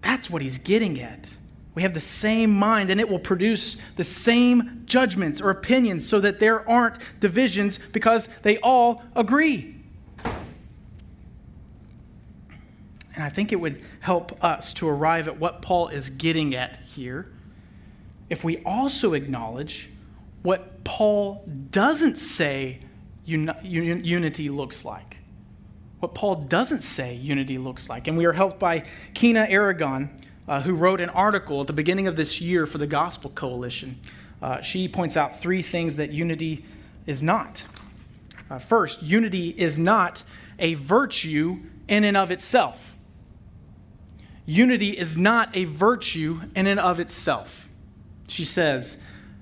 That's 0.00 0.30
what 0.30 0.42
he's 0.42 0.58
getting 0.58 1.00
at. 1.00 1.28
We 1.74 1.82
have 1.82 1.94
the 1.94 2.00
same 2.00 2.50
mind, 2.50 2.90
and 2.90 3.00
it 3.00 3.08
will 3.08 3.18
produce 3.18 3.76
the 3.96 4.04
same 4.04 4.82
judgments 4.86 5.40
or 5.40 5.50
opinions 5.50 6.08
so 6.08 6.20
that 6.20 6.38
there 6.38 6.68
aren't 6.68 6.98
divisions 7.20 7.78
because 7.92 8.28
they 8.42 8.58
all 8.58 9.02
agree. 9.16 9.76
And 13.16 13.22
I 13.22 13.28
think 13.28 13.52
it 13.52 13.56
would 13.56 13.80
help 14.00 14.42
us 14.44 14.72
to 14.74 14.88
arrive 14.88 15.28
at 15.28 15.38
what 15.38 15.62
Paul 15.62 15.88
is 15.88 16.08
getting 16.08 16.54
at 16.54 16.78
here 16.84 17.30
if 18.30 18.42
we 18.42 18.62
also 18.64 19.14
acknowledge 19.14 19.90
what 20.42 20.82
Paul 20.84 21.44
doesn't 21.70 22.16
say 22.18 22.80
unity 23.24 24.48
looks 24.48 24.84
like. 24.84 25.18
What 26.00 26.14
Paul 26.14 26.36
doesn't 26.36 26.82
say 26.82 27.14
unity 27.14 27.58
looks 27.58 27.88
like. 27.88 28.08
And 28.08 28.18
we 28.18 28.24
are 28.24 28.32
helped 28.32 28.58
by 28.58 28.84
Quina 29.14 29.48
Aragon 29.48 30.10
uh, 30.48 30.60
who 30.60 30.74
wrote 30.74 31.00
an 31.00 31.10
article 31.10 31.60
at 31.60 31.66
the 31.66 31.72
beginning 31.72 32.06
of 32.06 32.16
this 32.16 32.40
year 32.40 32.66
for 32.66 32.78
the 32.78 32.86
Gospel 32.86 33.30
Coalition. 33.30 33.98
Uh, 34.42 34.60
she 34.60 34.88
points 34.88 35.16
out 35.16 35.40
three 35.40 35.62
things 35.62 35.96
that 35.96 36.12
unity 36.12 36.64
is 37.06 37.22
not. 37.22 37.64
Uh, 38.50 38.58
first, 38.58 39.02
unity 39.02 39.48
is 39.50 39.78
not 39.78 40.22
a 40.58 40.74
virtue 40.74 41.58
in 41.88 42.04
and 42.04 42.16
of 42.16 42.30
itself. 42.30 42.94
Unity 44.46 44.90
is 44.90 45.16
not 45.16 45.54
a 45.56 45.64
virtue 45.64 46.40
in 46.54 46.66
and 46.66 46.78
of 46.78 47.00
itself. 47.00 47.68
She 48.28 48.44
says, 48.44 48.98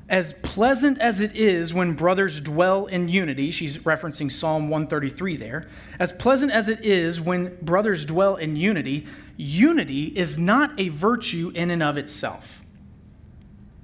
as 0.09 0.35
pleasant 0.35 0.99
as 0.99 1.21
it 1.21 1.35
is 1.35 1.73
when 1.73 1.95
brothers 1.95 2.41
dwell 2.41 2.87
in 2.87 3.09
unity, 3.09 3.51
she's 3.51 3.79
referencing 3.79 4.31
Psalm 4.31 4.69
133 4.69 5.37
there. 5.37 5.69
As 5.99 6.13
pleasant 6.13 6.53
as 6.53 6.69
it 6.69 6.85
is 6.85 7.21
when 7.21 7.57
brothers 7.63 8.05
dwell 8.05 8.37
in 8.37 8.55
unity, 8.55 9.07
unity 9.37 10.07
is 10.07 10.39
not 10.39 10.79
a 10.79 10.89
virtue 10.89 11.53
in 11.55 11.71
and 11.71 11.83
of 11.83 11.97
itself. 11.97 12.63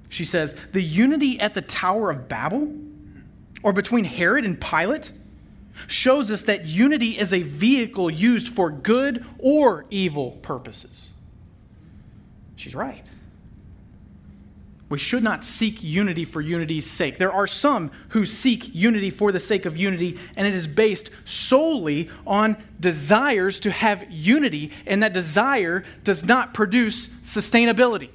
She 0.09 0.25
says, 0.25 0.55
the 0.73 0.81
unity 0.81 1.39
at 1.39 1.53
the 1.53 1.61
Tower 1.61 2.11
of 2.11 2.27
Babel 2.27 2.73
or 3.61 3.73
between 3.73 4.05
Herod 4.05 4.45
and 4.45 4.59
Pilate 4.59 5.11
shows 5.87 6.31
us 6.31 6.43
that 6.43 6.67
unity 6.67 7.17
is 7.17 7.33
a 7.33 7.41
vehicle 7.41 8.09
used 8.09 8.49
for 8.49 8.69
good 8.69 9.25
or 9.37 9.85
evil 9.89 10.31
purposes. 10.41 11.09
She's 12.55 12.75
right. 12.75 13.05
We 14.89 14.97
should 14.97 15.21
not 15.23 15.45
seek 15.45 15.83
unity 15.83 16.25
for 16.25 16.41
unity's 16.41 16.89
sake. 16.89 17.19
There 17.19 17.31
are 17.31 17.45
some 17.45 17.91
who 18.09 18.25
seek 18.25 18.73
unity 18.73 19.11
for 19.11 19.31
the 19.31 19.39
sake 19.39 19.67
of 19.67 19.77
unity, 19.77 20.17
and 20.35 20.47
it 20.47 20.55
is 20.55 20.65
based 20.65 21.11
solely 21.25 22.09
on 22.25 22.57
desires 22.79 23.59
to 23.61 23.71
have 23.71 24.09
unity, 24.09 24.71
and 24.87 25.03
that 25.03 25.13
desire 25.13 25.85
does 26.03 26.25
not 26.25 26.55
produce 26.55 27.07
sustainability. 27.23 28.09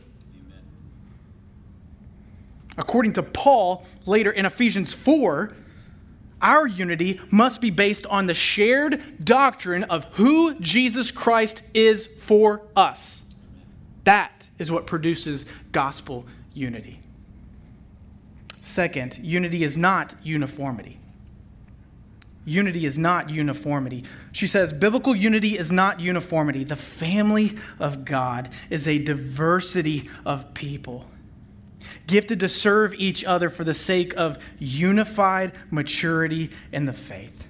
According 2.77 3.13
to 3.15 3.23
Paul, 3.23 3.87
later 4.05 4.33
in 4.33 4.45
Ephesians 4.45 4.93
4, 4.93 5.55
our 6.43 6.67
unity 6.67 7.21
must 7.31 7.61
be 7.61 7.71
based 7.71 8.05
on 8.07 8.27
the 8.27 8.35
shared 8.35 9.25
doctrine 9.25 9.85
of 9.85 10.07
who 10.15 10.59
Jesus 10.59 11.13
Christ 11.13 11.63
is 11.73 12.07
for 12.07 12.63
us. 12.75 13.23
That 14.03 14.49
is 14.59 14.73
what 14.73 14.89
produces 14.89 15.47
gospel 15.71 16.27
unity. 16.55 17.01
Second, 18.63 19.19
unity 19.19 19.63
is 19.63 19.77
not 19.77 20.15
uniformity. 20.25 20.99
Unity 22.47 22.85
is 22.85 22.99
not 22.99 23.31
uniformity. 23.31 24.05
She 24.33 24.47
says 24.47 24.73
biblical 24.73 25.15
unity 25.15 25.59
is 25.59 25.73
not 25.73 26.01
uniformity. 26.01 26.65
The 26.65 26.77
family 26.77 27.57
of 27.79 28.05
God 28.05 28.51
is 28.71 28.87
a 28.87 28.99
diversity 28.99 30.11
of 30.27 30.53
people, 30.55 31.07
gifted 32.07 32.41
to 32.41 32.49
serve 32.49 32.95
each 32.95 33.25
other 33.25 33.49
for 33.49 33.65
the 33.65 33.75
sake 33.75 34.15
of 34.17 34.39
unified 34.59 35.53
maturity 35.71 36.51
in 36.71 36.85
the 36.85 36.93
faith. 36.93 37.47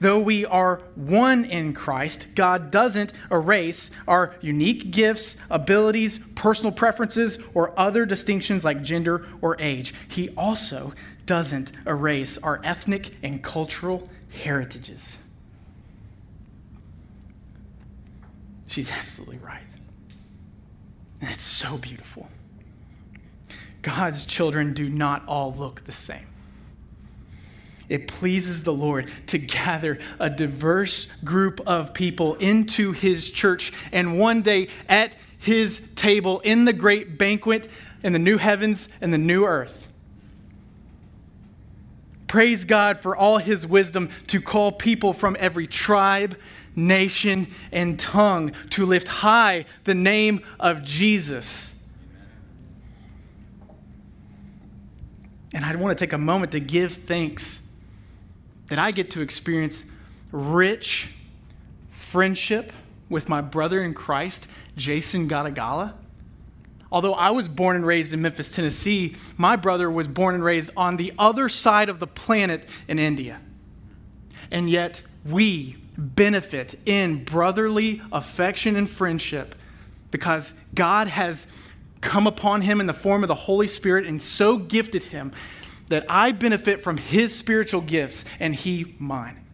Though 0.00 0.18
we 0.18 0.44
are 0.44 0.76
one 0.94 1.44
in 1.44 1.72
Christ, 1.72 2.28
God 2.34 2.70
doesn't 2.70 3.12
erase 3.30 3.90
our 4.08 4.34
unique 4.40 4.90
gifts, 4.90 5.36
abilities, 5.50 6.18
personal 6.34 6.72
preferences, 6.72 7.38
or 7.54 7.78
other 7.78 8.06
distinctions 8.06 8.64
like 8.64 8.82
gender 8.82 9.26
or 9.40 9.60
age. 9.60 9.94
He 10.08 10.30
also 10.30 10.92
doesn't 11.26 11.72
erase 11.86 12.38
our 12.38 12.60
ethnic 12.64 13.14
and 13.22 13.42
cultural 13.42 14.08
heritages. 14.42 15.16
She's 18.66 18.90
absolutely 18.90 19.38
right. 19.38 19.62
It's 21.20 21.42
so 21.42 21.76
beautiful. 21.76 22.28
God's 23.82 24.24
children 24.24 24.74
do 24.74 24.88
not 24.88 25.26
all 25.26 25.52
look 25.52 25.84
the 25.84 25.92
same. 25.92 26.29
It 27.90 28.06
pleases 28.06 28.62
the 28.62 28.72
Lord 28.72 29.10
to 29.26 29.38
gather 29.38 29.98
a 30.20 30.30
diverse 30.30 31.06
group 31.24 31.60
of 31.66 31.92
people 31.92 32.36
into 32.36 32.92
his 32.92 33.28
church. 33.28 33.72
And 33.90 34.18
one 34.18 34.42
day 34.42 34.68
at 34.88 35.12
his 35.38 35.86
table 35.96 36.38
in 36.40 36.64
the 36.64 36.72
great 36.72 37.18
banquet 37.18 37.68
in 38.04 38.12
the 38.12 38.18
new 38.18 38.38
heavens 38.38 38.88
and 39.00 39.12
the 39.12 39.18
new 39.18 39.44
earth. 39.44 39.88
Praise 42.28 42.64
God 42.64 43.00
for 43.00 43.16
all 43.16 43.38
his 43.38 43.66
wisdom 43.66 44.08
to 44.28 44.40
call 44.40 44.70
people 44.70 45.12
from 45.12 45.36
every 45.40 45.66
tribe, 45.66 46.38
nation, 46.76 47.48
and 47.72 47.98
tongue 47.98 48.52
to 48.70 48.86
lift 48.86 49.08
high 49.08 49.64
the 49.82 49.96
name 49.96 50.42
of 50.60 50.84
Jesus. 50.84 51.74
And 55.52 55.64
I 55.64 55.74
want 55.74 55.98
to 55.98 56.04
take 56.04 56.12
a 56.12 56.18
moment 56.18 56.52
to 56.52 56.60
give 56.60 56.92
thanks 56.92 57.62
that 58.70 58.78
I 58.78 58.92
get 58.92 59.10
to 59.10 59.20
experience 59.20 59.84
rich 60.32 61.10
friendship 61.90 62.72
with 63.08 63.28
my 63.28 63.40
brother 63.40 63.82
in 63.82 63.92
Christ, 63.92 64.48
Jason 64.76 65.28
Gadagala. 65.28 65.92
Although 66.92 67.14
I 67.14 67.30
was 67.30 67.46
born 67.46 67.76
and 67.76 67.84
raised 67.84 68.12
in 68.12 68.22
Memphis, 68.22 68.50
Tennessee, 68.50 69.16
my 69.36 69.56
brother 69.56 69.90
was 69.90 70.08
born 70.08 70.34
and 70.34 70.42
raised 70.42 70.70
on 70.76 70.96
the 70.96 71.12
other 71.18 71.48
side 71.48 71.88
of 71.88 71.98
the 71.98 72.06
planet 72.06 72.68
in 72.88 72.98
India. 72.98 73.40
And 74.50 74.70
yet, 74.70 75.02
we 75.24 75.76
benefit 75.96 76.80
in 76.86 77.24
brotherly 77.24 78.00
affection 78.12 78.76
and 78.76 78.88
friendship 78.88 79.54
because 80.10 80.52
God 80.74 81.08
has 81.08 81.46
come 82.00 82.26
upon 82.26 82.62
him 82.62 82.80
in 82.80 82.86
the 82.86 82.92
form 82.92 83.22
of 83.22 83.28
the 83.28 83.34
Holy 83.34 83.66
Spirit 83.66 84.06
and 84.06 84.20
so 84.20 84.56
gifted 84.56 85.04
him 85.04 85.32
that 85.90 86.06
I 86.08 86.32
benefit 86.32 86.82
from 86.82 86.96
his 86.96 87.34
spiritual 87.34 87.82
gifts 87.82 88.24
and 88.38 88.54
he 88.54 88.94
mine. 88.98 89.44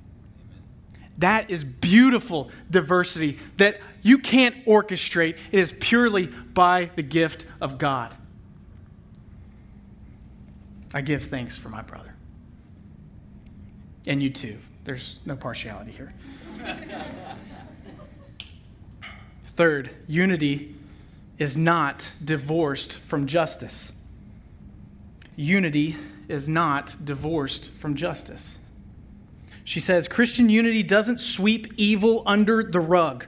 That 1.18 1.50
is 1.50 1.64
beautiful 1.64 2.50
diversity 2.70 3.38
that 3.56 3.80
you 4.02 4.18
can't 4.18 4.64
orchestrate. 4.66 5.38
It 5.50 5.58
is 5.58 5.74
purely 5.80 6.26
by 6.26 6.90
the 6.94 7.02
gift 7.02 7.46
of 7.60 7.78
God. 7.78 8.14
I 10.94 11.00
give 11.00 11.24
thanks 11.24 11.56
for 11.58 11.70
my 11.70 11.82
brother. 11.82 12.14
And 14.06 14.22
you 14.22 14.30
too. 14.30 14.58
There's 14.84 15.18
no 15.24 15.36
partiality 15.36 15.90
here. 15.90 16.12
Third, 19.56 19.90
unity 20.06 20.74
is 21.38 21.56
not 21.56 22.10
divorced 22.22 22.98
from 22.98 23.26
justice. 23.26 23.92
Unity 25.34 25.96
is 26.28 26.48
not 26.48 26.94
divorced 27.04 27.72
from 27.72 27.94
justice. 27.94 28.58
She 29.64 29.80
says 29.80 30.06
Christian 30.06 30.48
unity 30.48 30.82
doesn't 30.82 31.18
sweep 31.18 31.72
evil 31.76 32.22
under 32.26 32.62
the 32.62 32.80
rug 32.80 33.26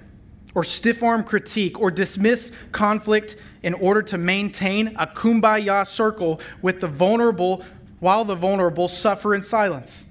or 0.55 0.65
stiff 0.65 1.03
arm 1.03 1.25
critique 1.25 1.81
or 1.81 1.91
dismiss 1.91 2.51
conflict 2.73 3.37
in 3.63 3.75
order 3.75 4.03
to 4.03 4.19
maintain 4.19 4.89
a 4.97 5.07
kumbaya 5.07 5.87
circle 5.87 6.41
with 6.63 6.81
the 6.81 6.89
vulnerable 6.89 7.65
while 8.01 8.25
the 8.25 8.35
vulnerable 8.35 8.89
suffer 8.89 9.35
in 9.35 9.43
silence. 9.43 10.05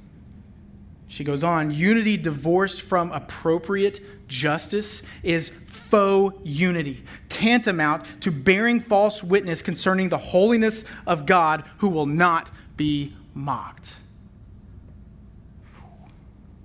She 1.08 1.24
goes 1.24 1.44
on 1.44 1.72
unity 1.72 2.18
divorced 2.18 2.82
from 2.82 3.12
appropriate 3.12 4.02
justice 4.28 5.04
is 5.24 5.52
faux 5.68 6.38
unity, 6.44 7.04
tantamount 7.30 8.22
to 8.22 8.32
bearing 8.32 8.82
false 8.82 9.24
witness 9.24 9.62
concerning 9.62 10.10
the 10.10 10.18
holiness 10.18 10.84
of 11.06 11.26
God 11.26 11.64
who 11.78 11.88
will 11.88 12.06
not 12.06 12.52
be 12.78 13.14
mocked. 13.34 13.94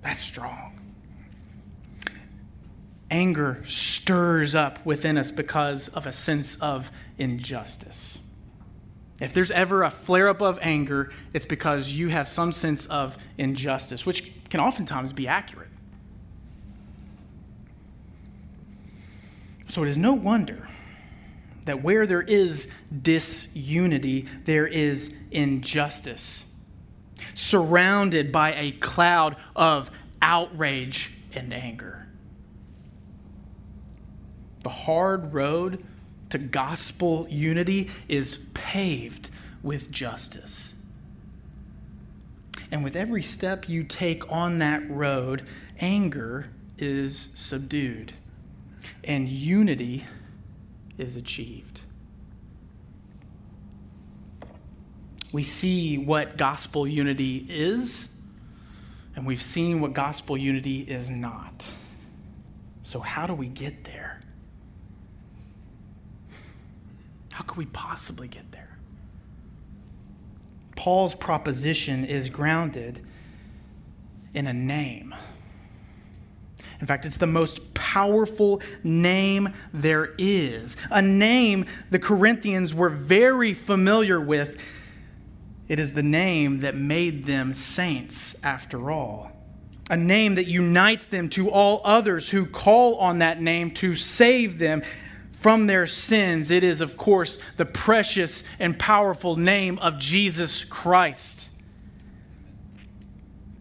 That's 0.01 0.21
strong. 0.21 0.79
Anger 3.09 3.63
stirs 3.65 4.55
up 4.55 4.85
within 4.85 5.17
us 5.17 5.31
because 5.31 5.87
of 5.89 6.07
a 6.07 6.11
sense 6.11 6.55
of 6.55 6.89
injustice. 7.17 8.17
If 9.21 9.33
there's 9.33 9.51
ever 9.51 9.83
a 9.83 9.91
flare 9.91 10.29
up 10.29 10.41
of 10.41 10.57
anger, 10.61 11.11
it's 11.33 11.45
because 11.45 11.89
you 11.89 12.09
have 12.09 12.27
some 12.27 12.51
sense 12.51 12.85
of 12.87 13.17
injustice, 13.37 14.05
which 14.05 14.49
can 14.49 14.59
oftentimes 14.59 15.13
be 15.13 15.27
accurate. 15.27 15.69
So 19.67 19.83
it 19.83 19.89
is 19.89 19.97
no 19.97 20.13
wonder 20.13 20.67
that 21.65 21.83
where 21.83 22.05
there 22.05 22.21
is 22.21 22.67
disunity, 23.01 24.27
there 24.45 24.67
is 24.67 25.15
injustice, 25.31 26.45
surrounded 27.35 28.31
by 28.31 28.53
a 28.55 28.71
cloud 28.71 29.37
of 29.55 29.91
outrage 30.21 31.13
and 31.33 31.53
anger. 31.53 32.07
The 34.61 34.69
hard 34.69 35.33
road 35.33 35.83
to 36.29 36.37
gospel 36.37 37.27
unity 37.29 37.89
is 38.07 38.37
paved 38.53 39.29
with 39.61 39.91
justice. 39.91 40.73
And 42.71 42.83
with 42.83 42.95
every 42.95 43.23
step 43.23 43.69
you 43.69 43.83
take 43.83 44.31
on 44.31 44.57
that 44.59 44.89
road, 44.89 45.43
anger 45.79 46.49
is 46.77 47.29
subdued 47.35 48.13
and 49.03 49.27
unity 49.29 50.05
is 50.97 51.15
achieved. 51.15 51.81
We 55.31 55.43
see 55.43 55.97
what 55.97 56.37
gospel 56.37 56.87
unity 56.87 57.45
is, 57.49 58.15
and 59.15 59.25
we've 59.25 59.41
seen 59.41 59.81
what 59.81 59.93
gospel 59.93 60.37
unity 60.37 60.81
is 60.81 61.09
not. 61.09 61.65
So, 62.83 62.99
how 62.99 63.25
do 63.25 63.33
we 63.33 63.47
get 63.47 63.83
there? 63.83 64.19
How 67.31 67.43
could 67.43 67.57
we 67.57 67.65
possibly 67.65 68.27
get 68.27 68.51
there? 68.51 68.77
Paul's 70.75 71.15
proposition 71.15 72.05
is 72.05 72.29
grounded 72.29 73.03
in 74.33 74.47
a 74.47 74.53
name. 74.53 75.15
In 76.79 76.85
fact, 76.85 77.05
it's 77.05 77.17
the 77.17 77.25
most 77.25 77.72
powerful 77.93 78.59
name 78.83 79.53
there 79.71 80.15
is. 80.17 80.75
A 80.89 81.01
name 81.01 81.65
the 81.91 81.99
Corinthians 81.99 82.73
were 82.73 82.89
very 82.89 83.53
familiar 83.53 84.19
with. 84.19 84.57
It 85.67 85.77
is 85.77 85.93
the 85.93 86.01
name 86.01 86.61
that 86.61 86.75
made 86.75 87.25
them 87.25 87.53
saints, 87.53 88.35
after 88.43 88.89
all. 88.89 89.31
A 89.91 89.97
name 89.97 90.35
that 90.35 90.47
unites 90.47 91.05
them 91.05 91.29
to 91.29 91.51
all 91.51 91.81
others 91.83 92.31
who 92.31 92.47
call 92.47 92.95
on 92.95 93.19
that 93.19 93.39
name 93.39 93.69
to 93.75 93.95
save 93.95 94.57
them 94.57 94.81
from 95.39 95.67
their 95.67 95.85
sins. 95.85 96.49
It 96.49 96.63
is, 96.63 96.81
of 96.81 96.97
course, 96.97 97.37
the 97.57 97.65
precious 97.65 98.43
and 98.57 98.79
powerful 98.79 99.35
name 99.35 99.77
of 99.79 99.99
Jesus 99.99 100.63
Christ. 100.63 101.49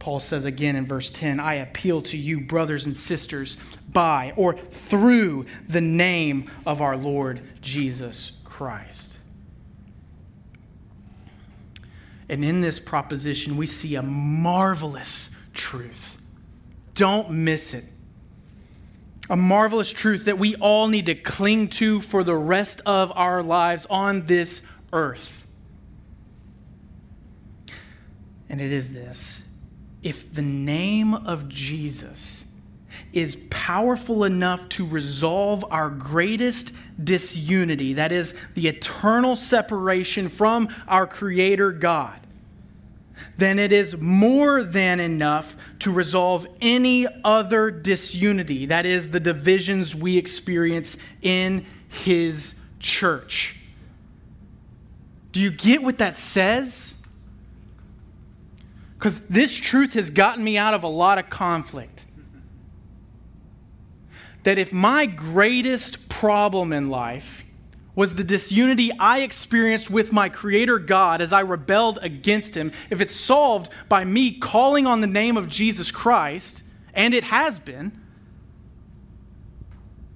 Paul 0.02 0.18
says 0.18 0.46
again 0.46 0.74
in 0.74 0.84
verse 0.84 1.12
10 1.12 1.38
I 1.38 1.54
appeal 1.54 2.02
to 2.02 2.18
you, 2.18 2.40
brothers 2.40 2.86
and 2.86 2.96
sisters, 2.96 3.56
by 3.92 4.32
or 4.36 4.54
through 4.54 5.46
the 5.68 5.80
name 5.80 6.50
of 6.66 6.80
our 6.80 6.96
Lord 6.96 7.40
Jesus 7.60 8.32
Christ. 8.44 9.18
And 12.28 12.44
in 12.44 12.60
this 12.60 12.78
proposition, 12.78 13.56
we 13.56 13.66
see 13.66 13.96
a 13.96 14.02
marvelous 14.02 15.30
truth. 15.52 16.16
Don't 16.94 17.30
miss 17.30 17.74
it. 17.74 17.84
A 19.28 19.36
marvelous 19.36 19.92
truth 19.92 20.24
that 20.24 20.38
we 20.38 20.56
all 20.56 20.88
need 20.88 21.06
to 21.06 21.14
cling 21.14 21.68
to 21.68 22.00
for 22.00 22.24
the 22.24 22.34
rest 22.34 22.80
of 22.86 23.12
our 23.14 23.42
lives 23.42 23.86
on 23.88 24.26
this 24.26 24.66
earth. 24.92 25.46
And 28.48 28.60
it 28.60 28.72
is 28.72 28.92
this 28.92 29.42
if 30.02 30.32
the 30.32 30.42
name 30.42 31.14
of 31.14 31.48
Jesus 31.48 32.44
is 33.12 33.36
powerful 33.50 34.24
enough 34.24 34.66
to 34.70 34.86
resolve 34.86 35.64
our 35.70 35.90
greatest 35.90 36.72
disunity, 37.02 37.94
that 37.94 38.12
is, 38.12 38.34
the 38.54 38.68
eternal 38.68 39.36
separation 39.36 40.28
from 40.28 40.68
our 40.88 41.06
Creator 41.06 41.72
God, 41.72 42.18
then 43.36 43.58
it 43.58 43.72
is 43.72 43.96
more 43.96 44.62
than 44.62 44.98
enough 44.98 45.54
to 45.80 45.92
resolve 45.92 46.46
any 46.60 47.06
other 47.24 47.70
disunity, 47.70 48.66
that 48.66 48.86
is, 48.86 49.10
the 49.10 49.20
divisions 49.20 49.94
we 49.94 50.16
experience 50.16 50.96
in 51.20 51.66
His 51.88 52.58
church. 52.80 53.58
Do 55.32 55.40
you 55.40 55.50
get 55.50 55.82
what 55.82 55.98
that 55.98 56.16
says? 56.16 56.94
Because 58.98 59.20
this 59.26 59.54
truth 59.54 59.94
has 59.94 60.10
gotten 60.10 60.44
me 60.44 60.56
out 60.58 60.74
of 60.74 60.84
a 60.84 60.88
lot 60.88 61.18
of 61.18 61.28
conflict. 61.28 61.91
That 64.42 64.58
if 64.58 64.72
my 64.72 65.06
greatest 65.06 66.08
problem 66.08 66.72
in 66.72 66.90
life 66.90 67.44
was 67.94 68.14
the 68.14 68.24
disunity 68.24 68.90
I 68.98 69.20
experienced 69.20 69.90
with 69.90 70.12
my 70.12 70.28
Creator 70.28 70.78
God 70.80 71.20
as 71.20 71.32
I 71.32 71.40
rebelled 71.40 71.98
against 72.02 72.54
Him, 72.54 72.72
if 72.90 73.00
it's 73.00 73.14
solved 73.14 73.70
by 73.88 74.04
me 74.04 74.38
calling 74.38 74.86
on 74.86 75.00
the 75.00 75.06
name 75.06 75.36
of 75.36 75.48
Jesus 75.48 75.90
Christ, 75.90 76.62
and 76.94 77.14
it 77.14 77.24
has 77.24 77.58
been, 77.58 78.00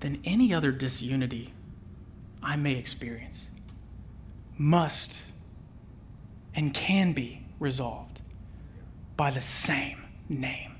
then 0.00 0.20
any 0.24 0.54
other 0.54 0.72
disunity 0.72 1.52
I 2.42 2.56
may 2.56 2.76
experience 2.76 3.46
must 4.56 5.22
and 6.54 6.72
can 6.72 7.12
be 7.12 7.42
resolved 7.58 8.20
by 9.16 9.30
the 9.30 9.40
same 9.40 10.04
name. 10.28 10.75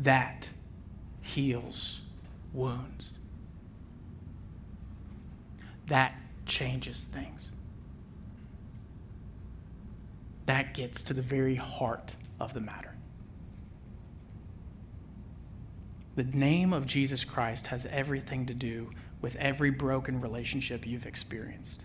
That 0.00 0.48
heals 1.20 2.00
wounds. 2.54 3.10
That 5.88 6.14
changes 6.46 7.04
things. 7.04 7.52
That 10.46 10.72
gets 10.74 11.02
to 11.02 11.14
the 11.14 11.22
very 11.22 11.54
heart 11.54 12.14
of 12.40 12.54
the 12.54 12.60
matter. 12.60 12.94
The 16.16 16.24
name 16.24 16.72
of 16.72 16.86
Jesus 16.86 17.24
Christ 17.24 17.66
has 17.68 17.86
everything 17.86 18.46
to 18.46 18.54
do 18.54 18.88
with 19.20 19.36
every 19.36 19.70
broken 19.70 20.20
relationship 20.20 20.86
you've 20.86 21.06
experienced. 21.06 21.84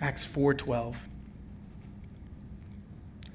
Acts 0.00 0.24
4:12 0.24 0.96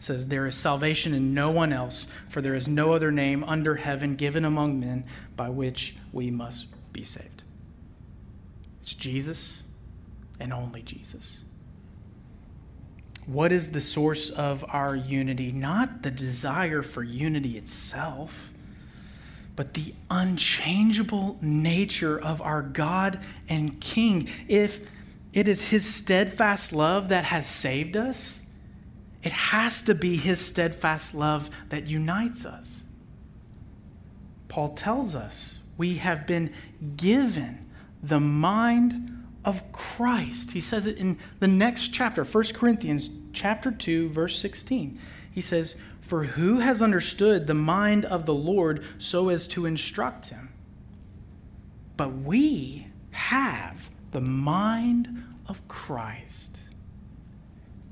says 0.03 0.27
there 0.27 0.45
is 0.45 0.55
salvation 0.55 1.13
in 1.13 1.33
no 1.33 1.49
one 1.49 1.71
else 1.71 2.07
for 2.29 2.41
there 2.41 2.55
is 2.55 2.67
no 2.67 2.93
other 2.93 3.11
name 3.11 3.43
under 3.45 3.75
heaven 3.75 4.15
given 4.15 4.45
among 4.45 4.79
men 4.79 5.05
by 5.35 5.49
which 5.49 5.95
we 6.11 6.29
must 6.29 6.67
be 6.91 7.03
saved. 7.03 7.43
It's 8.81 8.93
Jesus 8.93 9.63
and 10.39 10.51
only 10.51 10.81
Jesus. 10.81 11.39
What 13.25 13.53
is 13.53 13.69
the 13.69 13.79
source 13.79 14.29
of 14.29 14.65
our 14.67 14.95
unity? 14.95 15.51
Not 15.51 16.03
the 16.03 16.11
desire 16.11 16.81
for 16.81 17.03
unity 17.03 17.57
itself, 17.57 18.51
but 19.55 19.73
the 19.73 19.93
unchangeable 20.09 21.37
nature 21.41 22.19
of 22.19 22.41
our 22.41 22.61
God 22.61 23.21
and 23.47 23.79
King. 23.79 24.27
If 24.49 24.81
it 25.31 25.47
is 25.47 25.63
His 25.63 25.85
steadfast 25.85 26.73
love 26.73 27.09
that 27.09 27.23
has 27.23 27.47
saved 27.47 27.95
us, 27.95 28.41
it 29.23 29.31
has 29.31 29.81
to 29.83 29.95
be 29.95 30.17
His 30.17 30.39
steadfast 30.39 31.15
love 31.15 31.49
that 31.69 31.87
unites 31.87 32.45
us. 32.45 32.81
Paul 34.49 34.75
tells 34.75 35.15
us 35.15 35.59
we 35.77 35.95
have 35.95 36.27
been 36.27 36.53
given 36.97 37.69
the 38.03 38.19
mind 38.19 39.25
of 39.45 39.71
Christ. 39.71 40.51
He 40.51 40.61
says 40.61 40.85
it 40.85 40.97
in 40.97 41.17
the 41.39 41.47
next 41.47 41.87
chapter, 41.89 42.23
1 42.23 42.43
Corinthians 42.53 43.09
chapter 43.31 43.71
2 43.71 44.09
verse 44.09 44.37
16. 44.37 44.99
He 45.31 45.41
says, 45.41 45.75
"For 46.01 46.25
who 46.25 46.59
has 46.59 46.81
understood 46.81 47.47
the 47.47 47.53
mind 47.53 48.05
of 48.05 48.25
the 48.25 48.33
Lord 48.33 48.85
so 48.99 49.29
as 49.29 49.47
to 49.47 49.65
instruct 49.65 50.27
him?" 50.27 50.49
But 51.97 52.13
we 52.17 52.87
have 53.11 53.89
the 54.11 54.21
mind 54.21 55.23
of 55.47 55.67
Christ. 55.67 56.57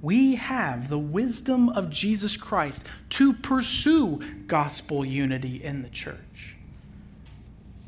We 0.01 0.35
have 0.35 0.89
the 0.89 0.97
wisdom 0.97 1.69
of 1.69 1.89
Jesus 1.89 2.35
Christ 2.35 2.85
to 3.11 3.33
pursue 3.33 4.19
gospel 4.47 5.05
unity 5.05 5.63
in 5.63 5.83
the 5.83 5.89
church. 5.89 6.55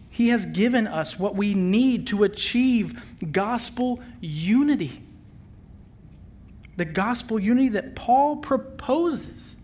He 0.09 0.27
has 0.27 0.45
given 0.45 0.85
us 0.85 1.17
what 1.17 1.35
we 1.35 1.55
need 1.55 2.05
to 2.07 2.23
achieve 2.23 3.01
gospel 3.31 3.99
unity. 4.21 5.01
The 6.77 6.85
gospel 6.85 7.39
unity 7.39 7.69
that 7.69 7.95
Paul 7.95 8.37
proposes 8.37 9.55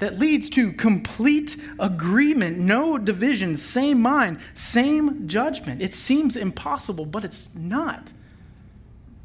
that 0.00 0.18
leads 0.18 0.50
to 0.50 0.72
complete 0.72 1.56
agreement, 1.78 2.58
no 2.58 2.98
division, 2.98 3.56
same 3.56 4.02
mind, 4.02 4.38
same 4.54 5.26
judgment. 5.28 5.80
It 5.80 5.94
seems 5.94 6.36
impossible, 6.36 7.06
but 7.06 7.24
it's 7.24 7.54
not 7.54 8.06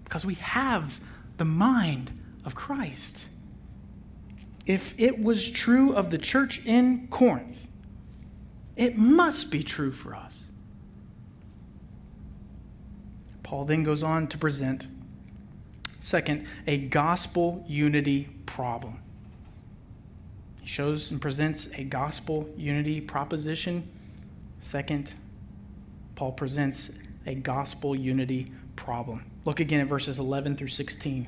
because 0.05 0.25
we 0.25 0.35
have 0.35 0.99
the 1.37 1.45
mind 1.45 2.11
of 2.45 2.55
Christ. 2.55 3.25
If 4.65 4.93
it 4.97 5.21
was 5.21 5.49
true 5.49 5.93
of 5.93 6.11
the 6.11 6.17
church 6.17 6.65
in 6.65 7.07
Corinth, 7.07 7.67
it 8.75 8.97
must 8.97 9.51
be 9.51 9.63
true 9.63 9.91
for 9.91 10.15
us. 10.15 10.43
Paul 13.43 13.65
then 13.65 13.83
goes 13.83 14.03
on 14.03 14.27
to 14.27 14.37
present, 14.37 14.87
second, 15.99 16.45
a 16.67 16.77
gospel 16.77 17.65
unity 17.67 18.29
problem. 18.45 19.01
He 20.61 20.67
shows 20.67 21.09
and 21.09 21.19
presents 21.19 21.67
a 21.75 21.83
gospel 21.83 22.47
unity 22.55 23.01
proposition. 23.01 23.89
Second, 24.59 25.13
Paul 26.15 26.33
presents 26.33 26.91
a 27.25 27.33
gospel 27.33 27.99
unity 27.99 28.51
problem. 28.75 29.25
Look 29.45 29.59
again 29.59 29.79
at 29.79 29.87
verses 29.87 30.19
11 30.19 30.55
through 30.55 30.67
16. 30.67 31.27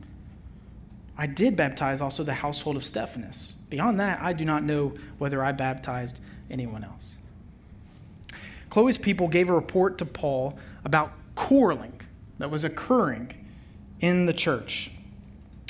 I 1.21 1.27
did 1.27 1.55
baptize 1.55 2.01
also 2.01 2.23
the 2.23 2.33
household 2.33 2.77
of 2.77 2.83
Stephanas. 2.83 3.53
Beyond 3.69 3.99
that, 3.99 4.23
I 4.23 4.33
do 4.33 4.43
not 4.43 4.63
know 4.63 4.95
whether 5.19 5.43
I 5.43 5.51
baptized 5.51 6.19
anyone 6.49 6.83
else. 6.83 7.13
Chloe's 8.71 8.97
people 8.97 9.27
gave 9.27 9.47
a 9.47 9.53
report 9.53 9.99
to 9.99 10.05
Paul 10.05 10.57
about 10.83 11.13
quarreling 11.35 11.93
that 12.39 12.49
was 12.49 12.63
occurring 12.63 13.35
in 13.99 14.25
the 14.25 14.33
church. 14.33 14.89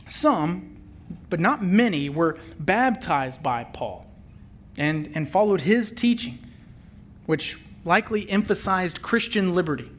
Some, 0.07 0.77
but 1.29 1.41
not 1.41 1.61
many, 1.61 2.07
were 2.07 2.39
baptized 2.57 3.43
by 3.43 3.65
Paul 3.65 4.07
and, 4.77 5.11
and 5.15 5.29
followed 5.29 5.59
his 5.59 5.91
teaching, 5.91 6.39
which 7.25 7.59
likely 7.83 8.29
emphasized 8.29 9.01
Christian 9.01 9.53
liberty. 9.53 9.91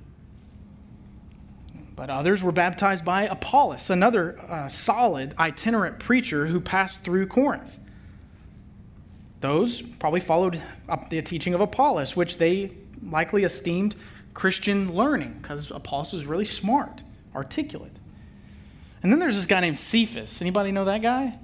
But 1.95 2.11
others 2.11 2.43
were 2.43 2.53
baptized 2.53 3.05
by 3.05 3.25
Apollos, 3.25 3.91
another 3.91 4.39
uh, 4.49 4.69
solid 4.69 5.35
itinerant 5.39 5.99
preacher 5.99 6.47
who 6.47 6.61
passed 6.61 7.05
through 7.05 7.27
Corinth. 7.27 7.79
Those 9.41 9.83
probably 9.83 10.21
followed 10.21 10.61
up 10.89 11.11
the 11.11 11.21
teaching 11.21 11.53
of 11.53 11.61
Apollos, 11.61 12.17
which 12.17 12.39
they 12.39 12.73
likely 13.11 13.45
esteemed 13.45 13.97
Christian 14.35 14.95
learning 14.95 15.39
because 15.43 15.71
Apollos 15.71 16.13
was 16.13 16.25
really 16.25 16.45
smart, 16.45 17.03
articulate. 17.35 17.93
And 19.03 19.11
then 19.11 19.19
there's 19.19 19.35
this 19.35 19.47
guy 19.47 19.61
named 19.61 19.79
Cephas. 19.79 20.41
Anybody 20.41 20.71
know 20.71 20.85
that 20.85 21.03
guy? 21.03 21.39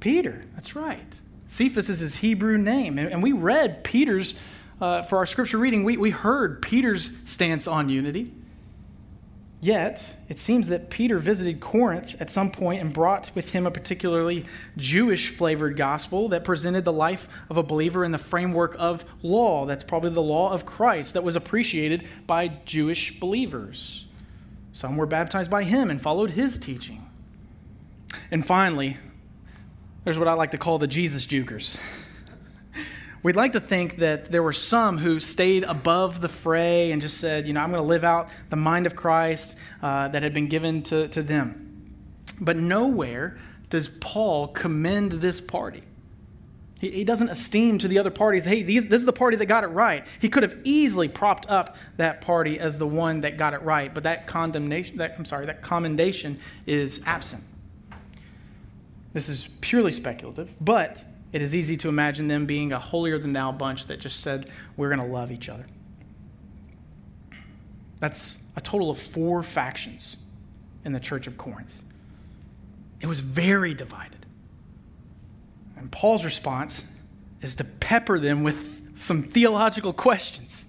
Peter, 0.00 0.42
that's 0.54 0.74
right. 0.74 1.04
Cephas 1.46 1.90
is 1.90 1.98
his 1.98 2.16
Hebrew 2.16 2.56
name. 2.56 2.98
And, 2.98 3.12
and 3.12 3.22
we 3.22 3.32
read 3.32 3.84
Peter's, 3.84 4.34
uh, 4.80 5.02
for 5.02 5.18
our 5.18 5.26
scripture 5.26 5.58
reading, 5.58 5.84
we, 5.84 5.98
we 5.98 6.10
heard 6.10 6.62
Peter's 6.62 7.12
stance 7.26 7.68
on 7.68 7.88
unity. 7.88 8.32
Yet, 9.62 10.16
it 10.30 10.38
seems 10.38 10.68
that 10.68 10.88
Peter 10.88 11.18
visited 11.18 11.60
Corinth 11.60 12.16
at 12.18 12.30
some 12.30 12.50
point 12.50 12.80
and 12.80 12.94
brought 12.94 13.30
with 13.34 13.50
him 13.50 13.66
a 13.66 13.70
particularly 13.70 14.46
Jewish 14.78 15.28
flavored 15.28 15.76
gospel 15.76 16.30
that 16.30 16.44
presented 16.44 16.86
the 16.86 16.92
life 16.92 17.28
of 17.50 17.58
a 17.58 17.62
believer 17.62 18.02
in 18.02 18.10
the 18.10 18.16
framework 18.16 18.74
of 18.78 19.04
law. 19.22 19.66
That's 19.66 19.84
probably 19.84 20.10
the 20.10 20.22
law 20.22 20.50
of 20.50 20.64
Christ 20.64 21.12
that 21.12 21.24
was 21.24 21.36
appreciated 21.36 22.06
by 22.26 22.48
Jewish 22.64 23.20
believers. 23.20 24.06
Some 24.72 24.96
were 24.96 25.06
baptized 25.06 25.50
by 25.50 25.64
him 25.64 25.90
and 25.90 26.00
followed 26.00 26.30
his 26.30 26.56
teaching. 26.56 27.06
And 28.30 28.46
finally, 28.46 28.96
there's 30.04 30.18
what 30.18 30.28
I 30.28 30.32
like 30.32 30.52
to 30.52 30.58
call 30.58 30.78
the 30.78 30.86
Jesus 30.86 31.26
jukers. 31.26 31.78
We'd 33.22 33.36
like 33.36 33.52
to 33.52 33.60
think 33.60 33.98
that 33.98 34.26
there 34.26 34.42
were 34.42 34.52
some 34.52 34.96
who 34.96 35.20
stayed 35.20 35.64
above 35.64 36.22
the 36.22 36.28
fray 36.28 36.90
and 36.90 37.02
just 37.02 37.18
said, 37.18 37.46
you 37.46 37.52
know, 37.52 37.60
I'm 37.60 37.70
going 37.70 37.82
to 37.82 37.86
live 37.86 38.02
out 38.04 38.30
the 38.48 38.56
mind 38.56 38.86
of 38.86 38.96
Christ 38.96 39.56
uh, 39.82 40.08
that 40.08 40.22
had 40.22 40.32
been 40.32 40.48
given 40.48 40.82
to, 40.84 41.08
to 41.08 41.22
them. 41.22 41.86
But 42.40 42.56
nowhere 42.56 43.38
does 43.68 43.88
Paul 43.88 44.48
commend 44.48 45.12
this 45.12 45.38
party. 45.38 45.82
He, 46.80 46.90
he 46.90 47.04
doesn't 47.04 47.28
esteem 47.28 47.76
to 47.78 47.88
the 47.88 47.98
other 47.98 48.10
parties, 48.10 48.46
hey, 48.46 48.62
these, 48.62 48.86
this 48.86 49.00
is 49.00 49.06
the 49.06 49.12
party 49.12 49.36
that 49.36 49.46
got 49.46 49.64
it 49.64 49.68
right. 49.68 50.06
He 50.18 50.30
could 50.30 50.42
have 50.42 50.56
easily 50.64 51.08
propped 51.08 51.48
up 51.50 51.76
that 51.98 52.22
party 52.22 52.58
as 52.58 52.78
the 52.78 52.86
one 52.86 53.20
that 53.20 53.36
got 53.36 53.52
it 53.52 53.60
right, 53.60 53.92
but 53.92 54.02
that 54.04 54.26
condemnation, 54.26 54.96
that, 54.96 55.14
I'm 55.18 55.26
sorry, 55.26 55.44
that 55.44 55.60
commendation 55.60 56.40
is 56.66 57.02
absent. 57.04 57.44
This 59.12 59.28
is 59.28 59.48
purely 59.60 59.92
speculative, 59.92 60.54
but 60.60 61.04
it 61.32 61.42
is 61.42 61.54
easy 61.54 61.76
to 61.78 61.88
imagine 61.88 62.28
them 62.28 62.46
being 62.46 62.72
a 62.72 62.78
holier 62.78 63.18
than 63.18 63.32
thou 63.32 63.52
bunch 63.52 63.86
that 63.86 64.00
just 64.00 64.20
said, 64.20 64.50
we're 64.76 64.88
going 64.88 65.06
to 65.06 65.12
love 65.12 65.30
each 65.30 65.48
other. 65.48 65.66
That's 68.00 68.38
a 68.56 68.60
total 68.60 68.90
of 68.90 68.98
four 68.98 69.42
factions 69.42 70.16
in 70.84 70.92
the 70.92 71.00
church 71.00 71.26
of 71.26 71.36
Corinth. 71.36 71.82
It 73.00 73.06
was 73.06 73.20
very 73.20 73.74
divided. 73.74 74.26
And 75.76 75.90
Paul's 75.90 76.24
response 76.24 76.84
is 77.42 77.56
to 77.56 77.64
pepper 77.64 78.18
them 78.18 78.42
with 78.42 78.98
some 78.98 79.22
theological 79.22 79.92
questions. 79.92 80.66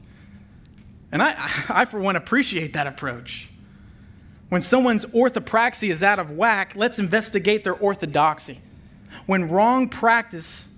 And 1.12 1.22
I, 1.22 1.36
I, 1.70 1.86
for 1.86 2.00
one, 2.00 2.16
appreciate 2.16 2.74
that 2.74 2.88
approach. 2.88 3.50
When 4.50 4.62
someone's 4.62 5.06
orthopraxy 5.06 5.92
is 5.92 6.04
out 6.04 6.20
of 6.20 6.32
whack, 6.32 6.74
let's 6.76 7.00
investigate 7.00 7.64
their 7.64 7.74
orthodoxy. 7.74 8.60
When 9.26 9.50
wrong 9.50 9.90
practice 9.90 10.70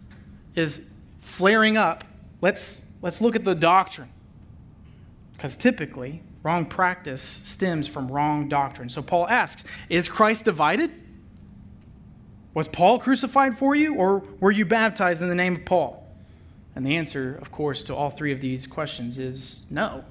is 0.56 0.90
flaring 1.22 1.78
up, 1.78 2.04
let's, 2.42 2.82
let's 3.02 3.22
look 3.22 3.36
at 3.36 3.44
the 3.44 3.56
doctrine. 3.56 4.10
Because 5.34 5.56
typically, 5.56 6.22
wrong 6.44 6.66
practice 6.66 7.22
stems 7.22 7.88
from 7.88 8.12
wrong 8.12 8.50
doctrine. 8.50 8.90
So 8.90 9.02
Paul 9.02 9.28
asks 9.28 9.64
Is 9.90 10.08
Christ 10.08 10.46
divided? 10.46 10.92
Was 12.54 12.68
Paul 12.68 13.00
crucified 13.00 13.58
for 13.58 13.76
you, 13.76 13.96
or 13.96 14.20
were 14.40 14.52
you 14.52 14.66
baptized 14.66 15.24
in 15.24 15.30
the 15.30 15.36
name 15.36 15.56
of 15.56 15.66
Paul? 15.66 16.08
And 16.76 16.86
the 16.86 16.98
answer, 16.98 17.38
of 17.42 17.52
course, 17.52 17.84
to 17.86 17.96
all 17.96 18.10
three 18.10 18.32
of 18.32 18.42
these 18.42 18.68
questions 18.68 19.18
is 19.18 19.66
no. 19.70 20.04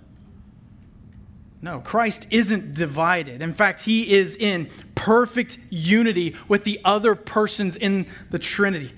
No, 1.63 1.79
Christ 1.79 2.27
isn't 2.31 2.75
divided. 2.75 3.41
In 3.41 3.55
fact, 3.55 3.83
he 3.83 4.13
is 4.13 4.35
in 4.37 4.69
perfect 4.97 5.59
unity 5.71 6.37
with 6.49 6.65
the 6.65 6.81
other 6.85 7.15
persons 7.15 7.77
in 7.77 8.07
the 8.31 8.39
Trinity 8.39 8.93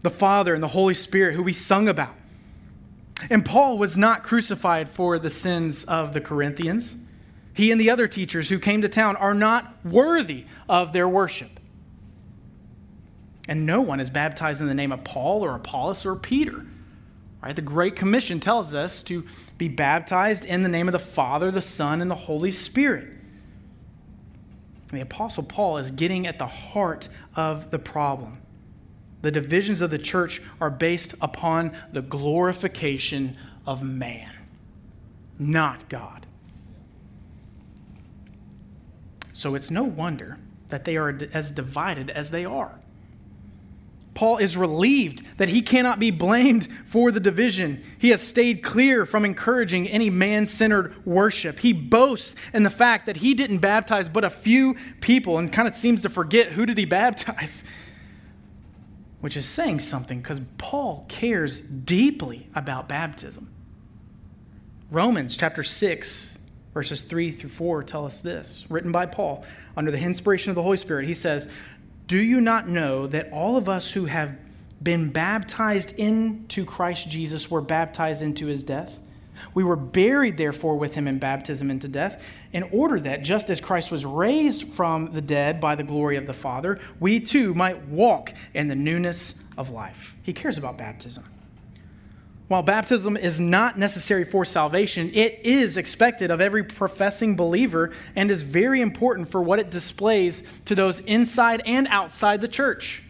the 0.00 0.10
Father 0.10 0.54
and 0.54 0.62
the 0.62 0.68
Holy 0.68 0.94
Spirit, 0.94 1.34
who 1.34 1.42
we 1.42 1.52
sung 1.52 1.88
about. 1.88 2.14
And 3.30 3.44
Paul 3.44 3.78
was 3.78 3.96
not 3.96 4.22
crucified 4.22 4.88
for 4.88 5.18
the 5.18 5.28
sins 5.28 5.84
of 5.84 6.14
the 6.14 6.20
Corinthians. 6.20 6.96
He 7.52 7.72
and 7.72 7.80
the 7.80 7.90
other 7.90 8.06
teachers 8.06 8.48
who 8.48 8.60
came 8.60 8.82
to 8.82 8.88
town 8.88 9.16
are 9.16 9.34
not 9.34 9.74
worthy 9.84 10.44
of 10.68 10.92
their 10.92 11.08
worship. 11.08 11.50
And 13.48 13.66
no 13.66 13.80
one 13.80 13.98
is 13.98 14.08
baptized 14.08 14.60
in 14.60 14.68
the 14.68 14.74
name 14.74 14.92
of 14.92 15.02
Paul 15.02 15.44
or 15.44 15.56
Apollos 15.56 16.06
or 16.06 16.14
Peter. 16.14 16.64
Right? 17.42 17.54
The 17.54 17.62
Great 17.62 17.96
Commission 17.96 18.40
tells 18.40 18.74
us 18.74 19.02
to 19.04 19.24
be 19.58 19.68
baptized 19.68 20.44
in 20.44 20.62
the 20.62 20.68
name 20.68 20.88
of 20.88 20.92
the 20.92 20.98
Father, 20.98 21.50
the 21.50 21.62
Son, 21.62 22.00
and 22.02 22.10
the 22.10 22.16
Holy 22.16 22.50
Spirit. 22.50 23.08
The 24.88 25.00
Apostle 25.02 25.44
Paul 25.44 25.78
is 25.78 25.90
getting 25.90 26.26
at 26.26 26.38
the 26.38 26.46
heart 26.46 27.08
of 27.36 27.70
the 27.70 27.78
problem. 27.78 28.38
The 29.20 29.30
divisions 29.30 29.80
of 29.80 29.90
the 29.90 29.98
church 29.98 30.40
are 30.60 30.70
based 30.70 31.14
upon 31.20 31.72
the 31.92 32.02
glorification 32.02 33.36
of 33.66 33.82
man, 33.82 34.32
not 35.38 35.88
God. 35.88 36.26
So 39.32 39.54
it's 39.54 39.70
no 39.70 39.84
wonder 39.84 40.38
that 40.68 40.84
they 40.84 40.96
are 40.96 41.16
as 41.32 41.50
divided 41.50 42.10
as 42.10 42.30
they 42.30 42.44
are. 42.44 42.78
Paul 44.18 44.38
is 44.38 44.56
relieved 44.56 45.24
that 45.38 45.48
he 45.48 45.62
cannot 45.62 46.00
be 46.00 46.10
blamed 46.10 46.66
for 46.86 47.12
the 47.12 47.20
division. 47.20 47.84
He 47.98 48.08
has 48.08 48.20
stayed 48.20 48.64
clear 48.64 49.06
from 49.06 49.24
encouraging 49.24 49.86
any 49.86 50.10
man 50.10 50.44
centered 50.44 51.06
worship. 51.06 51.60
He 51.60 51.72
boasts 51.72 52.34
in 52.52 52.64
the 52.64 52.68
fact 52.68 53.06
that 53.06 53.18
he 53.18 53.32
didn't 53.34 53.58
baptize 53.58 54.08
but 54.08 54.24
a 54.24 54.30
few 54.30 54.74
people 55.00 55.38
and 55.38 55.52
kind 55.52 55.68
of 55.68 55.76
seems 55.76 56.02
to 56.02 56.08
forget 56.08 56.50
who 56.50 56.66
did 56.66 56.76
he 56.76 56.84
baptize, 56.84 57.62
which 59.20 59.36
is 59.36 59.46
saying 59.46 59.78
something 59.78 60.20
because 60.20 60.40
Paul 60.58 61.06
cares 61.08 61.60
deeply 61.60 62.48
about 62.56 62.88
baptism. 62.88 63.48
Romans 64.90 65.36
chapter 65.36 65.62
6, 65.62 66.34
verses 66.74 67.02
3 67.02 67.30
through 67.30 67.50
4 67.50 67.84
tell 67.84 68.04
us 68.04 68.20
this, 68.20 68.66
written 68.68 68.90
by 68.90 69.06
Paul 69.06 69.44
under 69.76 69.92
the 69.92 70.00
inspiration 70.00 70.50
of 70.50 70.56
the 70.56 70.62
Holy 70.64 70.76
Spirit. 70.76 71.06
He 71.06 71.14
says, 71.14 71.46
do 72.08 72.18
you 72.18 72.40
not 72.40 72.68
know 72.68 73.06
that 73.06 73.30
all 73.32 73.56
of 73.56 73.68
us 73.68 73.92
who 73.92 74.06
have 74.06 74.36
been 74.82 75.10
baptized 75.10 75.92
into 75.98 76.64
Christ 76.64 77.08
Jesus 77.08 77.50
were 77.50 77.60
baptized 77.60 78.22
into 78.22 78.46
his 78.46 78.62
death? 78.62 78.98
We 79.54 79.62
were 79.62 79.76
buried, 79.76 80.36
therefore, 80.36 80.76
with 80.76 80.94
him 80.94 81.06
in 81.06 81.18
baptism 81.18 81.70
into 81.70 81.86
death, 81.86 82.24
in 82.52 82.64
order 82.64 82.98
that, 83.00 83.22
just 83.22 83.50
as 83.50 83.60
Christ 83.60 83.92
was 83.92 84.04
raised 84.04 84.68
from 84.68 85.12
the 85.12 85.20
dead 85.20 85.60
by 85.60 85.74
the 85.74 85.84
glory 85.84 86.16
of 86.16 86.26
the 86.26 86.32
Father, 86.32 86.80
we 86.98 87.20
too 87.20 87.54
might 87.54 87.86
walk 87.88 88.32
in 88.54 88.68
the 88.68 88.74
newness 88.74 89.44
of 89.56 89.70
life. 89.70 90.16
He 90.22 90.32
cares 90.32 90.58
about 90.58 90.78
baptism. 90.78 91.24
While 92.48 92.62
baptism 92.62 93.18
is 93.18 93.40
not 93.40 93.78
necessary 93.78 94.24
for 94.24 94.46
salvation, 94.46 95.10
it 95.12 95.40
is 95.44 95.76
expected 95.76 96.30
of 96.30 96.40
every 96.40 96.64
professing 96.64 97.36
believer 97.36 97.92
and 98.16 98.30
is 98.30 98.40
very 98.42 98.80
important 98.80 99.28
for 99.28 99.42
what 99.42 99.58
it 99.58 99.70
displays 99.70 100.42
to 100.64 100.74
those 100.74 101.00
inside 101.00 101.62
and 101.66 101.86
outside 101.88 102.40
the 102.40 102.48
church. 102.48 103.02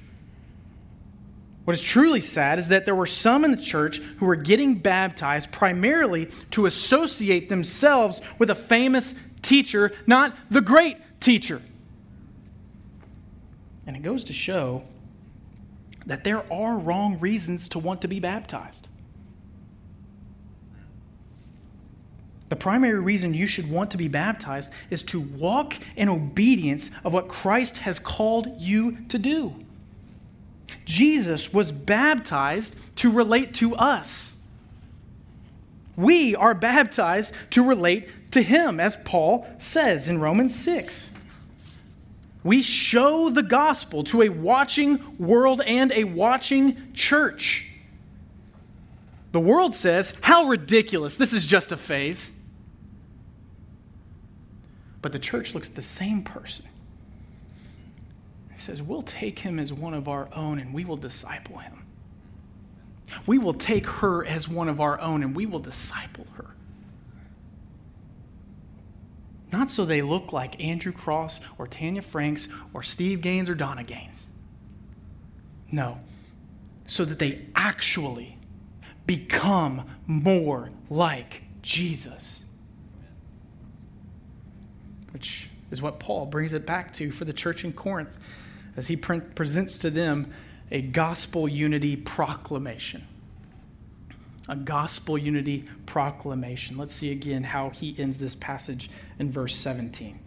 What 1.65 1.75
is 1.75 1.81
truly 1.81 2.21
sad 2.21 2.59
is 2.59 2.69
that 2.69 2.85
there 2.85 2.97
were 2.97 3.07
some 3.07 3.45
in 3.45 3.53
the 3.53 3.63
church 3.63 3.99
who 3.99 4.27
were 4.27 4.37
getting 4.37 4.75
baptized 4.75 5.53
primarily 5.53 6.27
to 6.51 6.67
associate 6.67 7.49
themselves 7.49 8.21
with 8.39 8.51
a 8.51 8.57
famous 8.57 9.15
teacher, 9.43 9.93
not 10.07 10.37
the 10.51 10.63
great 10.63 10.97
teacher. 11.21 11.63
And 13.87 13.95
it 13.95 14.03
goes 14.03 14.25
to 14.25 14.33
show 14.33 14.83
that 16.07 16.25
there 16.25 16.43
are 16.53 16.77
wrong 16.77 17.21
reasons 17.21 17.69
to 17.69 17.79
want 17.79 18.01
to 18.03 18.09
be 18.09 18.19
baptized. 18.19 18.89
The 22.49 22.57
primary 22.57 22.99
reason 22.99 23.35
you 23.35 23.47
should 23.47 23.71
want 23.71 23.91
to 23.91 23.97
be 23.97 24.09
baptized 24.09 24.71
is 24.91 25.03
to 25.05 25.21
walk 25.21 25.75
in 25.97 26.09
obedience 26.09 26.91
of 27.05 27.13
what 27.13 27.29
Christ 27.29 27.79
has 27.79 27.99
called 27.99 28.61
you 28.61 28.99
to 29.09 29.19
do. 29.19 29.55
Jesus 30.85 31.53
was 31.53 31.71
baptized 31.71 32.77
to 32.97 33.11
relate 33.11 33.55
to 33.55 33.75
us. 33.77 34.35
We 35.97 36.37
are 36.37 36.55
baptized 36.55 37.35
to 37.51 37.67
relate 37.67 38.09
to 38.31 38.41
him, 38.41 38.81
as 38.81 38.97
Paul 38.97 39.47
says 39.59 40.09
in 40.09 40.21
Romans 40.21 40.55
6. 40.55 41.11
We 42.45 42.63
show 42.63 43.29
the 43.29 43.43
gospel 43.43 44.05
to 44.05 44.23
a 44.23 44.29
watching 44.29 45.19
world 45.19 45.61
and 45.61 45.93
a 45.93 46.05
watching 46.05 46.93
church. 46.95 47.69
The 49.33 49.41
world 49.41 49.75
says, 49.75 50.15
How 50.23 50.45
ridiculous! 50.45 51.17
This 51.17 51.33
is 51.33 51.47
just 51.47 51.73
a 51.73 51.77
phase. 51.77 52.38
But 55.01 55.13
the 55.13 55.19
church 55.19 55.55
looks 55.55 55.69
at 55.69 55.75
the 55.75 55.83
same 55.83 56.23
person 56.23 56.67
and 58.51 58.59
says, 58.59 58.83
We'll 58.83 59.03
take 59.03 59.39
him 59.39 59.59
as 59.59 59.73
one 59.73 59.95
of 59.95 60.09
our 60.09 60.29
own 60.35 60.59
and 60.59 60.75
we 60.75 60.85
will 60.85 60.97
disciple 60.97 61.59
him. 61.59 61.85
We 63.27 63.39
will 63.39 63.55
take 63.55 63.87
her 63.87 64.25
as 64.27 64.49
one 64.49 64.69
of 64.69 64.81
our 64.81 65.01
own 65.01 65.23
and 65.23 65.35
we 65.35 65.47
will 65.47 65.61
disciple 65.61 66.27
her. 66.37 66.47
Not 69.51 69.71
so 69.71 69.87
they 69.87 70.03
look 70.03 70.33
like 70.33 70.63
Andrew 70.63 70.93
Cross 70.93 71.41
or 71.57 71.67
Tanya 71.67 72.03
Franks 72.03 72.49
or 72.75 72.83
Steve 72.83 73.23
Gaines 73.23 73.49
or 73.49 73.55
Donna 73.55 73.83
Gaines. 73.83 74.27
No, 75.71 75.99
so 76.87 77.05
that 77.05 77.19
they 77.19 77.47
actually 77.55 78.37
become 79.07 79.89
more 80.07 80.71
like 80.91 81.45
Jesus 81.63 82.45
which 85.13 85.49
is 85.71 85.83
what 85.83 86.01
Paul 86.01 86.27
brings 86.27 86.53
it 86.53 86.67
back 86.67 86.93
to 86.95 87.11
for 87.11 87.25
the 87.25 87.33
church 87.33 87.65
in 87.65 87.73
Corinth 87.73 88.19
as 88.77 88.87
he 88.87 88.97
pre- 88.97 89.21
presents 89.21 89.79
to 89.79 89.91
them 89.91 90.33
a 90.71 90.83
gospel 90.83 91.49
unity 91.49 91.97
proclamation. 91.97 93.05
A 94.49 94.57
gospel 94.57 95.19
unity 95.19 95.65
proclamation. 95.87 96.79
Let's 96.79 96.95
see 96.95 97.13
again 97.13 97.43
how 97.43 97.71
he 97.71 97.95
ends 97.99 98.19
this 98.19 98.35
passage 98.35 98.91
in 99.19 99.31
verse 99.31 99.55
17. 99.57 100.19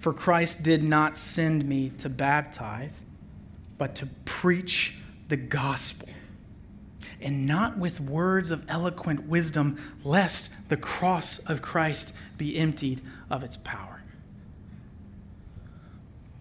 For 0.00 0.12
Christ 0.12 0.62
did 0.62 0.82
not 0.82 1.16
send 1.16 1.68
me 1.68 1.90
to 1.98 2.08
baptize, 2.08 3.02
but 3.78 3.94
to 3.96 4.06
preach 4.24 4.98
the 5.28 5.36
gospel 5.36 6.08
and 7.20 7.46
not 7.46 7.78
with 7.78 8.00
words 8.00 8.50
of 8.50 8.64
eloquent 8.68 9.26
wisdom, 9.26 9.78
lest 10.04 10.50
the 10.68 10.76
cross 10.76 11.38
of 11.40 11.62
Christ 11.62 12.12
be 12.36 12.56
emptied 12.56 13.00
of 13.30 13.42
its 13.42 13.56
power. 13.56 14.02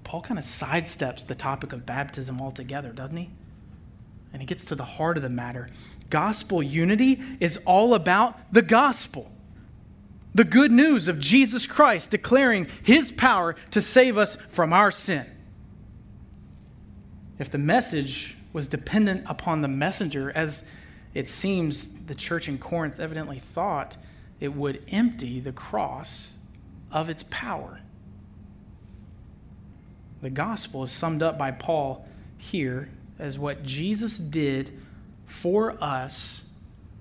Paul 0.03 0.21
kind 0.21 0.37
of 0.37 0.45
sidesteps 0.45 1.25
the 1.25 1.35
topic 1.35 1.73
of 1.73 1.85
baptism 1.85 2.41
altogether, 2.41 2.91
doesn't 2.91 3.17
he? 3.17 3.29
and 4.35 4.41
he 4.41 4.45
gets 4.45 4.65
to 4.65 4.75
the 4.75 4.83
heart 4.83 5.15
of 5.15 5.23
the 5.23 5.29
matter. 5.29 5.69
Gospel 6.09 6.61
unity 6.61 7.21
is 7.39 7.55
all 7.65 7.93
about 7.93 8.37
the 8.51 8.61
gospel. 8.61 9.31
The 10.33 10.43
good 10.43 10.73
news 10.73 11.07
of 11.07 11.21
Jesus 11.21 11.65
Christ 11.65 12.11
declaring 12.11 12.67
his 12.83 13.13
power 13.13 13.55
to 13.71 13.81
save 13.81 14.17
us 14.17 14.35
from 14.49 14.73
our 14.73 14.91
sin. 14.91 15.25
If 17.39 17.49
the 17.49 17.57
message 17.57 18.34
was 18.55 18.69
dependent 18.69 19.21
upon 19.25 19.61
the 19.61 19.67
messenger, 19.67 20.31
as 20.33 20.63
it 21.13 21.27
seems 21.27 21.89
the 22.05 22.15
church 22.15 22.47
in 22.47 22.57
Corinth 22.57 23.01
evidently 23.01 23.37
thought, 23.37 23.97
it 24.39 24.47
would 24.47 24.81
empty 24.87 25.41
the 25.41 25.51
cross 25.51 26.31
of 26.89 27.09
its 27.09 27.23
power. 27.29 27.81
The 30.21 30.29
gospel 30.29 30.83
is 30.83 30.91
summed 30.91 31.21
up 31.21 31.37
by 31.37 31.51
Paul 31.51 32.07
here 32.37 32.89
as 33.19 33.37
what 33.37 33.61
Jesus 33.63 34.17
did 34.17 34.81
for 35.25 35.75
us 35.83 36.41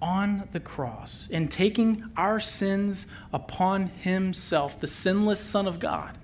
on 0.03 0.49
the 0.51 0.59
cross 0.59 1.29
in 1.31 1.47
taking 1.47 2.03
our 2.17 2.41
sins 2.41 3.07
upon 3.33 3.87
himself, 3.87 4.81
the 4.81 4.89
sinless 4.89 5.39
Son 5.39 5.69
of 5.69 5.79
God. 5.79 6.19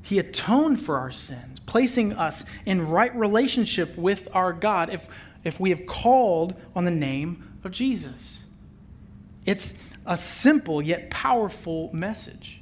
He 0.00 0.18
atoned 0.18 0.80
for 0.80 0.96
our 0.96 1.10
sins, 1.10 1.53
placing 1.74 2.12
us 2.12 2.44
in 2.66 2.88
right 2.88 3.12
relationship 3.16 3.98
with 3.98 4.28
our 4.32 4.52
God 4.52 4.90
if, 4.90 5.08
if 5.42 5.58
we 5.58 5.70
have 5.70 5.84
called 5.86 6.54
on 6.76 6.84
the 6.84 6.90
name 6.92 7.58
of 7.64 7.72
Jesus. 7.72 8.44
It's 9.44 9.74
a 10.06 10.16
simple 10.16 10.80
yet 10.80 11.10
powerful 11.10 11.90
message. 11.92 12.60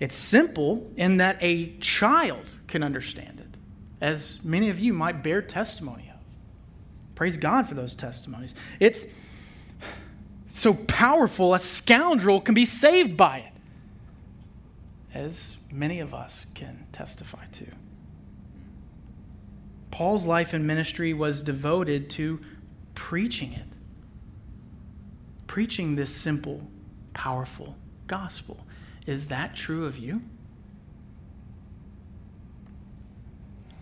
It's 0.00 0.16
simple 0.16 0.90
in 0.96 1.18
that 1.18 1.38
a 1.40 1.76
child 1.76 2.52
can 2.66 2.82
understand 2.82 3.38
it, 3.38 3.56
as 4.00 4.40
many 4.42 4.70
of 4.70 4.80
you 4.80 4.92
might 4.92 5.22
bear 5.22 5.40
testimony 5.40 6.10
of. 6.12 6.20
Praise 7.14 7.36
God 7.36 7.68
for 7.68 7.74
those 7.76 7.94
testimonies. 7.94 8.56
It's 8.80 9.06
so 10.48 10.74
powerful, 10.74 11.54
a 11.54 11.60
scoundrel 11.60 12.40
can 12.40 12.56
be 12.56 12.64
saved 12.64 13.16
by 13.16 13.38
it, 13.38 13.52
as 15.14 15.58
many 15.70 16.00
of 16.00 16.12
us 16.12 16.46
can 16.54 16.88
testify 16.90 17.44
to. 17.52 17.66
Paul's 19.94 20.26
life 20.26 20.54
and 20.54 20.66
ministry 20.66 21.14
was 21.14 21.40
devoted 21.40 22.10
to 22.10 22.40
preaching 22.96 23.52
it, 23.52 23.68
preaching 25.46 25.94
this 25.94 26.12
simple, 26.12 26.66
powerful 27.12 27.76
gospel. 28.08 28.66
Is 29.06 29.28
that 29.28 29.54
true 29.54 29.86
of 29.86 29.96
you? 29.96 30.20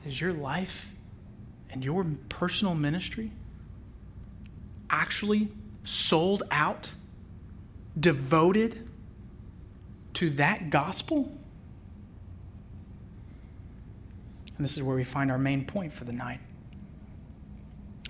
Is 0.05 0.21
your 0.21 0.35
life 0.35 0.87
and 1.71 1.83
your 1.83 2.05
personal 2.29 2.75
ministry 2.75 3.33
actually 4.91 5.49
sold 5.85 6.43
out, 6.51 6.91
devoted 7.99 8.87
to 10.13 10.29
that 10.29 10.69
gospel? 10.69 11.33
And 14.57 14.65
this 14.65 14.77
is 14.77 14.83
where 14.83 14.97
we 14.97 15.05
find 15.05 15.31
our 15.31 15.39
main 15.39 15.65
point 15.65 15.93
for 15.93 16.05
the 16.05 16.13
night. 16.13 16.41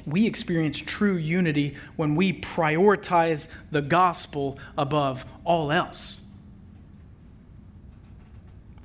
We 0.07 0.27
experience 0.27 0.79
true 0.79 1.17
unity 1.17 1.77
when 1.97 2.17
we 2.17 2.33
prioritize 2.41 3.47
the 3.71 3.83
gospel 3.83 4.59
above 4.77 5.25
all 5.45 5.71
else. 5.71 6.23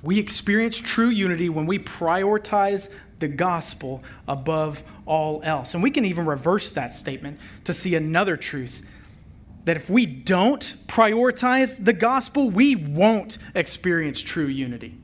We 0.02 0.18
experience 0.18 0.78
true 0.78 1.08
unity 1.08 1.48
when 1.48 1.66
we 1.66 1.80
prioritize 1.80 2.94
the 3.18 3.26
gospel 3.26 4.04
above 4.28 4.84
all 5.06 5.40
else. 5.42 5.74
And 5.74 5.82
we 5.82 5.90
can 5.90 6.04
even 6.04 6.24
reverse 6.24 6.70
that 6.72 6.94
statement 6.94 7.40
to 7.64 7.74
see 7.74 7.96
another 7.96 8.36
truth 8.36 8.82
that 9.64 9.76
if 9.76 9.90
we 9.90 10.06
don't 10.06 10.76
prioritize 10.86 11.84
the 11.84 11.92
gospel, 11.92 12.48
we 12.48 12.76
won't 12.76 13.38
experience 13.54 14.20
true 14.20 14.46
unity. 14.46 14.94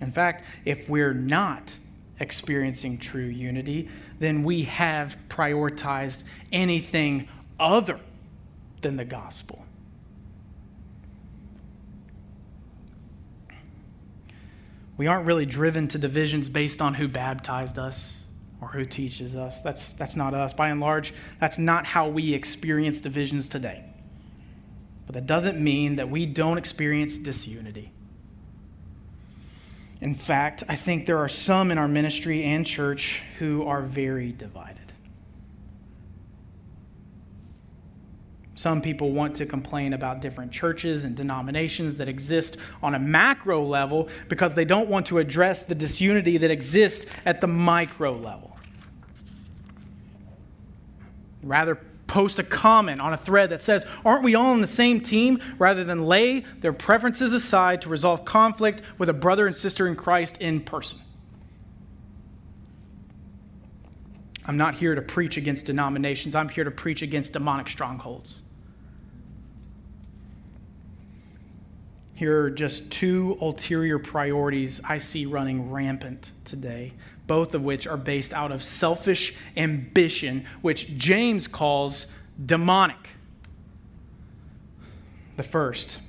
In 0.00 0.12
fact, 0.12 0.44
if 0.64 0.88
we're 0.88 1.14
not 1.14 1.76
experiencing 2.20 2.98
true 2.98 3.24
unity, 3.24 3.88
then 4.18 4.42
we 4.42 4.62
have 4.64 5.16
prioritized 5.28 6.24
anything 6.52 7.28
other 7.58 7.98
than 8.80 8.96
the 8.96 9.04
gospel. 9.04 9.64
We 14.96 15.06
aren't 15.06 15.26
really 15.26 15.46
driven 15.46 15.88
to 15.88 15.98
divisions 15.98 16.50
based 16.50 16.82
on 16.82 16.92
who 16.92 17.08
baptized 17.08 17.78
us 17.78 18.18
or 18.60 18.68
who 18.68 18.84
teaches 18.84 19.34
us. 19.34 19.62
That's, 19.62 19.94
that's 19.94 20.14
not 20.14 20.34
us. 20.34 20.52
By 20.52 20.68
and 20.68 20.78
large, 20.78 21.14
that's 21.38 21.58
not 21.58 21.86
how 21.86 22.08
we 22.08 22.34
experience 22.34 23.00
divisions 23.00 23.48
today. 23.48 23.82
But 25.06 25.14
that 25.14 25.26
doesn't 25.26 25.58
mean 25.58 25.96
that 25.96 26.10
we 26.10 26.26
don't 26.26 26.58
experience 26.58 27.16
disunity. 27.16 27.92
In 30.00 30.14
fact, 30.14 30.64
I 30.68 30.76
think 30.76 31.04
there 31.06 31.18
are 31.18 31.28
some 31.28 31.70
in 31.70 31.78
our 31.78 31.88
ministry 31.88 32.44
and 32.44 32.66
church 32.66 33.22
who 33.38 33.64
are 33.66 33.82
very 33.82 34.32
divided. 34.32 34.80
Some 38.54 38.82
people 38.82 39.12
want 39.12 39.36
to 39.36 39.46
complain 39.46 39.94
about 39.94 40.20
different 40.20 40.52
churches 40.52 41.04
and 41.04 41.16
denominations 41.16 41.96
that 41.96 42.08
exist 42.08 42.58
on 42.82 42.94
a 42.94 42.98
macro 42.98 43.64
level 43.64 44.08
because 44.28 44.54
they 44.54 44.66
don't 44.66 44.88
want 44.88 45.06
to 45.06 45.18
address 45.18 45.64
the 45.64 45.74
disunity 45.74 46.36
that 46.36 46.50
exists 46.50 47.10
at 47.24 47.40
the 47.40 47.46
micro 47.46 48.14
level. 48.14 48.58
Rather, 51.42 51.78
post 52.10 52.40
a 52.40 52.42
comment 52.42 53.00
on 53.00 53.12
a 53.12 53.16
thread 53.16 53.50
that 53.50 53.60
says, 53.60 53.86
Aren't 54.04 54.24
we 54.24 54.34
all 54.34 54.50
on 54.50 54.60
the 54.60 54.66
same 54.66 55.00
team? 55.00 55.40
rather 55.58 55.84
than 55.84 56.04
lay 56.04 56.40
their 56.60 56.72
preferences 56.72 57.32
aside 57.32 57.82
to 57.82 57.88
resolve 57.88 58.24
conflict 58.24 58.82
with 58.98 59.08
a 59.08 59.12
brother 59.12 59.46
and 59.46 59.54
sister 59.54 59.86
in 59.86 59.94
Christ 59.94 60.38
in 60.38 60.60
person. 60.60 60.98
I'm 64.46 64.56
not 64.56 64.74
here 64.74 64.96
to 64.96 65.02
preach 65.02 65.36
against 65.36 65.66
denominations, 65.66 66.34
I'm 66.34 66.48
here 66.48 66.64
to 66.64 66.70
preach 66.72 67.02
against 67.02 67.32
demonic 67.32 67.68
strongholds. 67.68 68.42
Here 72.14 72.42
are 72.42 72.50
just 72.50 72.90
two 72.90 73.38
ulterior 73.40 73.98
priorities 73.98 74.80
I 74.86 74.98
see 74.98 75.26
running 75.26 75.70
rampant 75.70 76.32
today, 76.44 76.92
both 77.30 77.54
of 77.54 77.62
which 77.62 77.86
are 77.86 77.96
based 77.96 78.34
out 78.34 78.50
of 78.50 78.64
selfish 78.64 79.36
ambition, 79.56 80.44
which 80.62 80.96
James 80.96 81.46
calls 81.46 82.08
demonic. 82.44 83.10
The 85.36 85.44
first, 85.44 86.00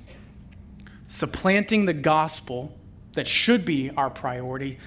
supplanting 1.06 1.84
the 1.84 1.92
gospel 1.92 2.76
that 3.12 3.28
should 3.28 3.64
be 3.64 3.88
our 3.90 4.10
priority, 4.10 4.78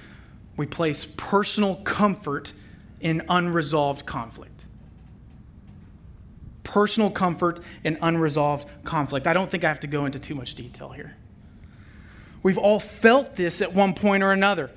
we 0.58 0.66
place 0.66 1.06
personal 1.16 1.76
comfort 1.76 2.52
in 3.00 3.22
unresolved 3.30 4.04
conflict 4.04 4.52
personal 6.64 7.10
comfort 7.10 7.60
and 7.84 7.96
unresolved 8.02 8.68
conflict. 8.84 9.26
I 9.26 9.32
don't 9.32 9.50
think 9.50 9.64
I 9.64 9.68
have 9.68 9.80
to 9.80 9.86
go 9.86 10.04
into 10.04 10.18
too 10.18 10.34
much 10.34 10.54
detail 10.54 10.90
here. 10.90 11.16
We've 12.42 12.58
all 12.58 12.80
felt 12.80 13.36
this 13.36 13.62
at 13.62 13.72
one 13.72 13.94
point 13.94 14.22
or 14.22 14.32
another. 14.32 14.70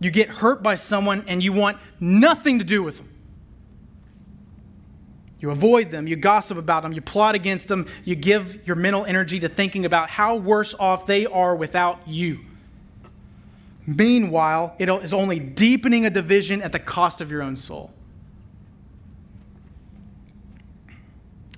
You 0.00 0.10
get 0.10 0.28
hurt 0.28 0.62
by 0.62 0.76
someone 0.76 1.24
and 1.26 1.42
you 1.42 1.52
want 1.52 1.78
nothing 2.00 2.58
to 2.58 2.64
do 2.64 2.82
with 2.82 2.98
them. 2.98 3.08
You 5.40 5.50
avoid 5.50 5.90
them, 5.90 6.08
you 6.08 6.16
gossip 6.16 6.58
about 6.58 6.82
them, 6.82 6.92
you 6.92 7.00
plot 7.00 7.34
against 7.36 7.68
them, 7.68 7.86
you 8.04 8.16
give 8.16 8.66
your 8.66 8.74
mental 8.74 9.04
energy 9.04 9.38
to 9.40 9.48
thinking 9.48 9.84
about 9.84 10.10
how 10.10 10.34
worse 10.36 10.74
off 10.74 11.06
they 11.06 11.26
are 11.26 11.54
without 11.54 12.06
you. 12.08 12.40
Meanwhile, 13.86 14.74
it 14.78 14.88
is 14.88 15.14
only 15.14 15.38
deepening 15.38 16.06
a 16.06 16.10
division 16.10 16.60
at 16.60 16.72
the 16.72 16.78
cost 16.78 17.20
of 17.20 17.30
your 17.30 17.42
own 17.42 17.56
soul. 17.56 17.92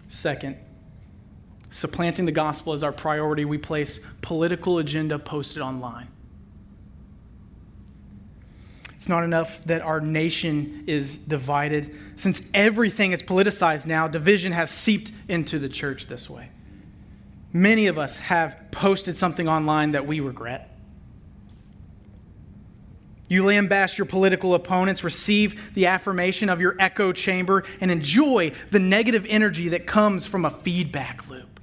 Second, 0.09 0.57
supplanting 1.71 2.27
the 2.27 2.33
gospel 2.33 2.73
as 2.75 2.83
our 2.83 2.93
priority, 2.93 3.47
we 3.47 3.57
place 3.57 4.01
political 4.21 4.79
agenda 4.79 5.19
posted 5.19 5.63
online. 5.63 6.09
It's 9.01 9.09
not 9.09 9.25
enough 9.25 9.65
that 9.65 9.81
our 9.81 9.99
nation 9.99 10.85
is 10.87 11.17
divided. 11.17 11.97
Since 12.17 12.43
everything 12.53 13.13
is 13.13 13.23
politicized 13.23 13.87
now, 13.87 14.07
division 14.07 14.53
has 14.53 14.71
seeped 14.71 15.11
into 15.27 15.59
the 15.59 15.71
church 15.71 16.07
this 16.07 16.29
way. 16.29 16.51
Many 17.51 17.87
of 17.87 17.97
us 17.97 18.19
have 18.19 18.63
posted 18.71 19.17
something 19.17 19.49
online 19.49 19.93
that 19.93 20.07
we 20.07 20.21
regret. 20.21 20.77
You 23.27 23.45
lambaste 23.47 23.97
your 23.97 24.05
political 24.05 24.55
opponents, 24.55 25.03
receive 25.03 25.73
the 25.73 25.87
affirmation 25.87 26.51
of 26.51 26.61
your 26.61 26.77
echo 26.79 27.11
chamber, 27.11 27.65
and 27.81 27.91
enjoy 27.91 28.53
the 28.71 28.81
negative 28.81 29.25
energy 29.31 29.71
that 29.71 29.87
comes 29.87 30.27
from 30.27 30.45
a 30.45 30.51
feedback 30.51 31.27
loop. 31.31 31.59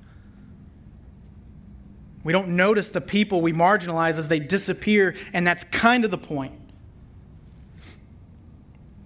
We 2.24 2.34
don't 2.34 2.56
notice 2.56 2.90
the 2.90 3.00
people 3.00 3.42
we 3.42 3.54
marginalize 3.54 4.18
as 4.18 4.28
they 4.28 4.40
disappear, 4.40 5.14
and 5.34 5.46
that's 5.46 5.64
kind 5.66 6.04
of 6.04 6.10
the 6.10 6.18
point. 6.18 6.62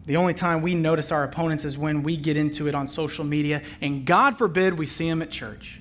The 0.06 0.18
only 0.18 0.34
time 0.34 0.62
we 0.62 0.74
notice 0.74 1.12
our 1.12 1.24
opponents 1.24 1.64
is 1.64 1.78
when 1.78 2.02
we 2.04 2.18
get 2.18 2.36
into 2.36 2.68
it 2.68 2.76
on 2.76 2.88
social 2.88 3.24
media, 3.24 3.62
and 3.82 4.06
God 4.06 4.38
forbid 4.38 4.78
we 4.78 4.86
see 4.86 5.08
them 5.08 5.22
at 5.22 5.30
church. 5.30 5.80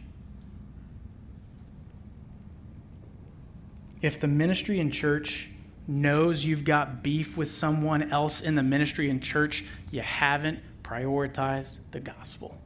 If 4.03 4.21
the 4.21 4.29
ministry 4.29 4.81
in 4.81 4.91
church 4.91 5.49
knows 5.87 6.45
you've 6.45 6.65
got 6.65 7.03
beef 7.03 7.37
with 7.37 7.51
someone 7.51 8.11
else 8.13 8.43
in 8.43 8.55
the 8.55 8.63
ministry 8.63 9.11
and 9.11 9.23
church, 9.23 9.65
you 9.91 10.01
haven't 10.01 10.59
prioritized 10.83 11.79
the 11.91 12.01
gospel. 12.01 12.57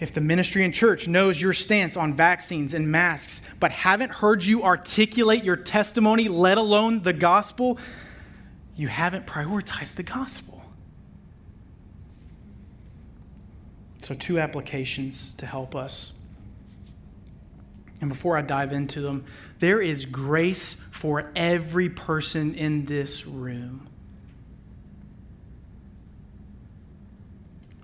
If 0.00 0.12
the 0.12 0.20
ministry 0.20 0.64
and 0.64 0.72
church 0.72 1.08
knows 1.08 1.40
your 1.40 1.52
stance 1.52 1.96
on 1.96 2.14
vaccines 2.14 2.74
and 2.74 2.90
masks, 2.90 3.42
but 3.58 3.72
haven't 3.72 4.10
heard 4.10 4.44
you 4.44 4.62
articulate 4.62 5.42
your 5.42 5.56
testimony, 5.56 6.28
let 6.28 6.56
alone 6.56 7.02
the 7.02 7.12
gospel, 7.12 7.78
you 8.78 8.86
haven't 8.86 9.26
prioritized 9.26 9.96
the 9.96 10.04
gospel. 10.04 10.64
So, 14.02 14.14
two 14.14 14.38
applications 14.38 15.34
to 15.34 15.46
help 15.46 15.74
us. 15.74 16.12
And 18.00 18.08
before 18.08 18.38
I 18.38 18.42
dive 18.42 18.72
into 18.72 19.00
them, 19.00 19.24
there 19.58 19.80
is 19.80 20.06
grace 20.06 20.74
for 20.92 21.32
every 21.34 21.88
person 21.88 22.54
in 22.54 22.84
this 22.84 23.26
room. 23.26 23.88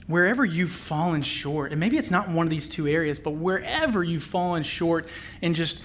Wherever 0.07 0.45
you've 0.45 0.70
fallen 0.70 1.22
short, 1.22 1.72
and 1.72 1.80
maybe 1.80 1.99
it's 1.99 2.12
not 2.12 2.28
one 2.28 2.47
of 2.47 2.51
these 2.51 2.68
two 2.68 2.86
areas, 2.86 3.18
but 3.18 3.32
wherever 3.32 4.05
you've 4.05 4.22
fallen 4.22 4.62
short 4.62 5.09
and 5.42 5.57
just 5.57 5.84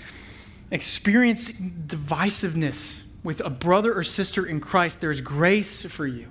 experiencing 0.69 1.85
divisiveness 1.87 3.08
with 3.23 3.41
a 3.41 3.49
brother 3.49 3.93
or 3.93 4.03
sister 4.03 4.45
in 4.45 4.59
Christ, 4.59 5.01
there's 5.01 5.21
grace 5.21 5.81
for 5.83 6.07
you. 6.07 6.27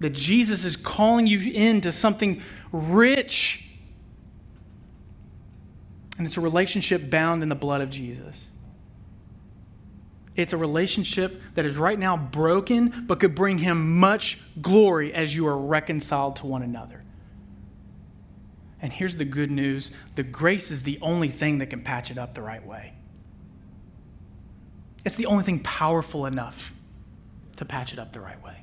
That 0.00 0.10
Jesus 0.10 0.64
is 0.64 0.76
calling 0.76 1.26
you 1.26 1.52
into 1.52 1.92
something 1.92 2.42
rich 2.72 3.68
and 6.18 6.26
it's 6.26 6.36
a 6.36 6.40
relationship 6.40 7.10
bound 7.10 7.42
in 7.42 7.48
the 7.48 7.54
blood 7.56 7.80
of 7.80 7.90
Jesus. 7.90 8.46
It's 10.36 10.52
a 10.52 10.56
relationship 10.56 11.40
that 11.54 11.66
is 11.66 11.76
right 11.76 11.98
now 11.98 12.16
broken, 12.16 13.04
but 13.06 13.20
could 13.20 13.34
bring 13.34 13.58
him 13.58 13.98
much 13.98 14.40
glory 14.62 15.12
as 15.12 15.34
you 15.34 15.46
are 15.46 15.58
reconciled 15.58 16.36
to 16.36 16.46
one 16.46 16.62
another. 16.62 17.02
And 18.80 18.92
here's 18.92 19.16
the 19.16 19.24
good 19.24 19.50
news 19.50 19.90
the 20.14 20.22
grace 20.22 20.70
is 20.70 20.82
the 20.82 20.98
only 21.02 21.28
thing 21.28 21.58
that 21.58 21.66
can 21.66 21.82
patch 21.82 22.10
it 22.10 22.18
up 22.18 22.34
the 22.34 22.42
right 22.42 22.64
way. 22.64 22.92
It's 25.04 25.16
the 25.16 25.26
only 25.26 25.44
thing 25.44 25.60
powerful 25.60 26.26
enough 26.26 26.72
to 27.56 27.64
patch 27.64 27.92
it 27.92 27.98
up 27.98 28.12
the 28.12 28.20
right 28.20 28.42
way. 28.42 28.56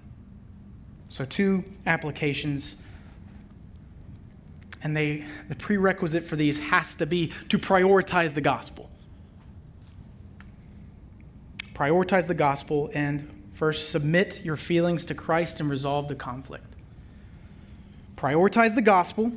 So, 1.10 1.26
two 1.26 1.64
applications 1.86 2.78
and 4.82 4.96
they, 4.96 5.26
the 5.50 5.56
prerequisite 5.56 6.24
for 6.24 6.36
these 6.36 6.60
has 6.60 6.96
to 6.96 7.06
be 7.06 7.32
to 7.50 7.60
prioritize 7.60 8.34
the 8.34 8.42
gospel. 8.42 8.90
Prioritize 11.74 12.28
the 12.28 12.34
gospel 12.34 12.90
and 12.94 13.30
first 13.54 13.90
submit 13.90 14.44
your 14.46 14.56
feelings 14.56 15.06
to 15.06 15.14
Christ 15.14 15.60
and 15.60 15.70
resolve 15.70 16.08
the 16.08 16.16
conflict. 16.16 16.66
Prioritize 18.16 18.76
the 18.76 18.82
gospel, 18.82 19.32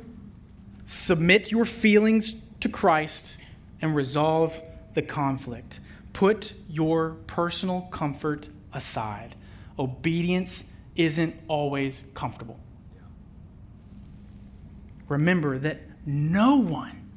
submit 0.85 1.51
your 1.51 1.65
feelings 1.65 2.35
to 2.59 2.69
Christ, 2.69 3.37
and 3.81 3.95
resolve 3.95 4.61
the 4.93 5.01
conflict. 5.01 5.79
Put 6.13 6.53
your 6.69 7.17
personal 7.27 7.81
comfort 7.91 8.47
aside. 8.71 9.35
Obedience 9.77 10.71
isn't 10.95 11.35
always 11.47 12.01
comfortable 12.13 12.59
remember 15.13 15.59
that 15.59 15.79
no 16.05 16.57
one, 16.57 17.09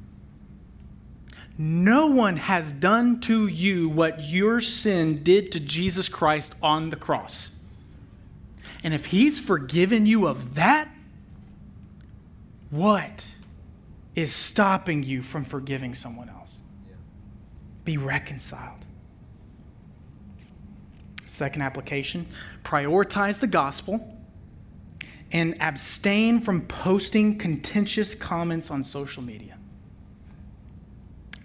no 1.57 2.07
one 2.07 2.37
has 2.37 2.71
done 2.71 3.19
to 3.21 3.47
you 3.47 3.89
what 3.89 4.23
your 4.23 4.61
sin 4.61 5.23
did 5.23 5.51
to 5.51 5.59
Jesus 5.59 6.07
Christ 6.07 6.55
on 6.61 6.89
the 6.89 6.95
cross. 6.95 7.55
And 8.83 8.93
if 8.93 9.07
he's 9.07 9.39
forgiven 9.39 10.05
you 10.05 10.27
of 10.27 10.55
that, 10.55 10.87
what 12.69 13.33
is 14.15 14.31
stopping 14.33 15.03
you 15.03 15.21
from 15.21 15.43
forgiving 15.43 15.95
someone 15.95 16.29
else? 16.29 16.59
Be 17.83 17.97
reconciled. 17.97 18.85
Second 21.37 21.61
application 21.61 22.25
prioritize 22.63 23.39
the 23.39 23.45
gospel 23.45 24.17
and 25.31 25.55
abstain 25.61 26.41
from 26.41 26.65
posting 26.65 27.37
contentious 27.37 28.15
comments 28.15 28.71
on 28.71 28.83
social 28.83 29.21
media. 29.21 29.55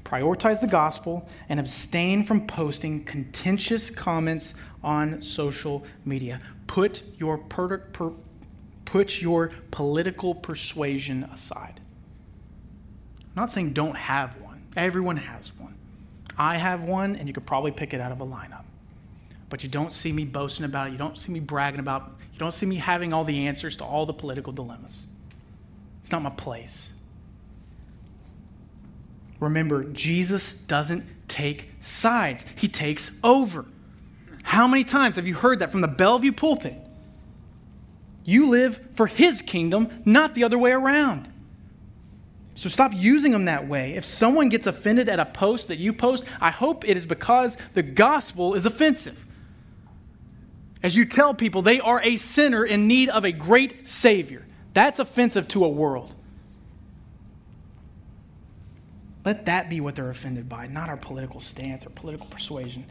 Prioritize 0.02 0.62
the 0.62 0.66
gospel 0.66 1.28
and 1.50 1.60
abstain 1.60 2.24
from 2.24 2.46
posting 2.46 3.04
contentious 3.04 3.90
comments 3.90 4.54
on 4.82 5.20
social 5.20 5.84
media. 6.06 6.40
Put 6.66 7.02
your, 7.18 7.36
per, 7.36 7.76
per, 7.76 8.12
put 8.86 9.20
your 9.20 9.50
political 9.70 10.34
persuasion 10.34 11.24
aside. 11.24 11.80
I'm 13.20 13.42
not 13.42 13.50
saying 13.50 13.74
don't 13.74 13.96
have 13.96 14.40
one, 14.40 14.62
everyone 14.74 15.18
has 15.18 15.54
one. 15.58 15.74
I 16.38 16.56
have 16.56 16.84
one, 16.84 17.14
and 17.16 17.28
you 17.28 17.34
could 17.34 17.44
probably 17.44 17.72
pick 17.72 17.92
it 17.92 18.00
out 18.00 18.10
of 18.10 18.22
a 18.22 18.26
lineup. 18.26 18.64
But 19.52 19.62
you 19.62 19.68
don't 19.68 19.92
see 19.92 20.12
me 20.12 20.24
boasting 20.24 20.64
about 20.64 20.86
it, 20.86 20.92
you 20.92 20.96
don't 20.96 21.18
see 21.18 21.30
me 21.30 21.38
bragging 21.38 21.78
about 21.78 22.06
it. 22.06 22.24
you 22.32 22.38
don't 22.38 22.54
see 22.54 22.64
me 22.64 22.76
having 22.76 23.12
all 23.12 23.22
the 23.22 23.48
answers 23.48 23.76
to 23.76 23.84
all 23.84 24.06
the 24.06 24.14
political 24.14 24.50
dilemmas. 24.50 25.04
It's 26.00 26.10
not 26.10 26.22
my 26.22 26.30
place. 26.30 26.88
Remember, 29.40 29.84
Jesus 29.84 30.54
doesn't 30.54 31.04
take 31.28 31.70
sides, 31.82 32.46
he 32.56 32.66
takes 32.66 33.18
over. 33.22 33.66
How 34.42 34.66
many 34.66 34.84
times 34.84 35.16
have 35.16 35.26
you 35.26 35.34
heard 35.34 35.58
that 35.58 35.70
from 35.70 35.82
the 35.82 35.88
Bellevue 35.88 36.32
pulpit? 36.32 36.78
You 38.24 38.48
live 38.48 38.88
for 38.94 39.06
his 39.06 39.42
kingdom, 39.42 39.90
not 40.06 40.34
the 40.34 40.44
other 40.44 40.58
way 40.58 40.70
around. 40.70 41.30
So 42.54 42.70
stop 42.70 42.92
using 42.94 43.32
them 43.32 43.44
that 43.44 43.68
way. 43.68 43.96
If 43.96 44.06
someone 44.06 44.48
gets 44.48 44.66
offended 44.66 45.10
at 45.10 45.20
a 45.20 45.26
post 45.26 45.68
that 45.68 45.76
you 45.76 45.92
post, 45.92 46.24
I 46.40 46.48
hope 46.48 46.88
it 46.88 46.96
is 46.96 47.04
because 47.04 47.58
the 47.74 47.82
gospel 47.82 48.54
is 48.54 48.64
offensive 48.64 49.26
as 50.82 50.96
you 50.96 51.04
tell 51.04 51.34
people 51.34 51.62
they 51.62 51.80
are 51.80 52.00
a 52.02 52.16
sinner 52.16 52.64
in 52.64 52.86
need 52.86 53.08
of 53.08 53.24
a 53.24 53.32
great 53.32 53.88
Savior. 53.88 54.44
That's 54.74 54.98
offensive 54.98 55.48
to 55.48 55.64
a 55.64 55.68
world. 55.68 56.14
Let 59.24 59.46
that 59.46 59.70
be 59.70 59.80
what 59.80 59.94
they're 59.94 60.10
offended 60.10 60.48
by, 60.48 60.66
not 60.66 60.88
our 60.88 60.96
political 60.96 61.38
stance 61.38 61.86
or 61.86 61.90
political 61.90 62.26
persuasion. 62.26 62.84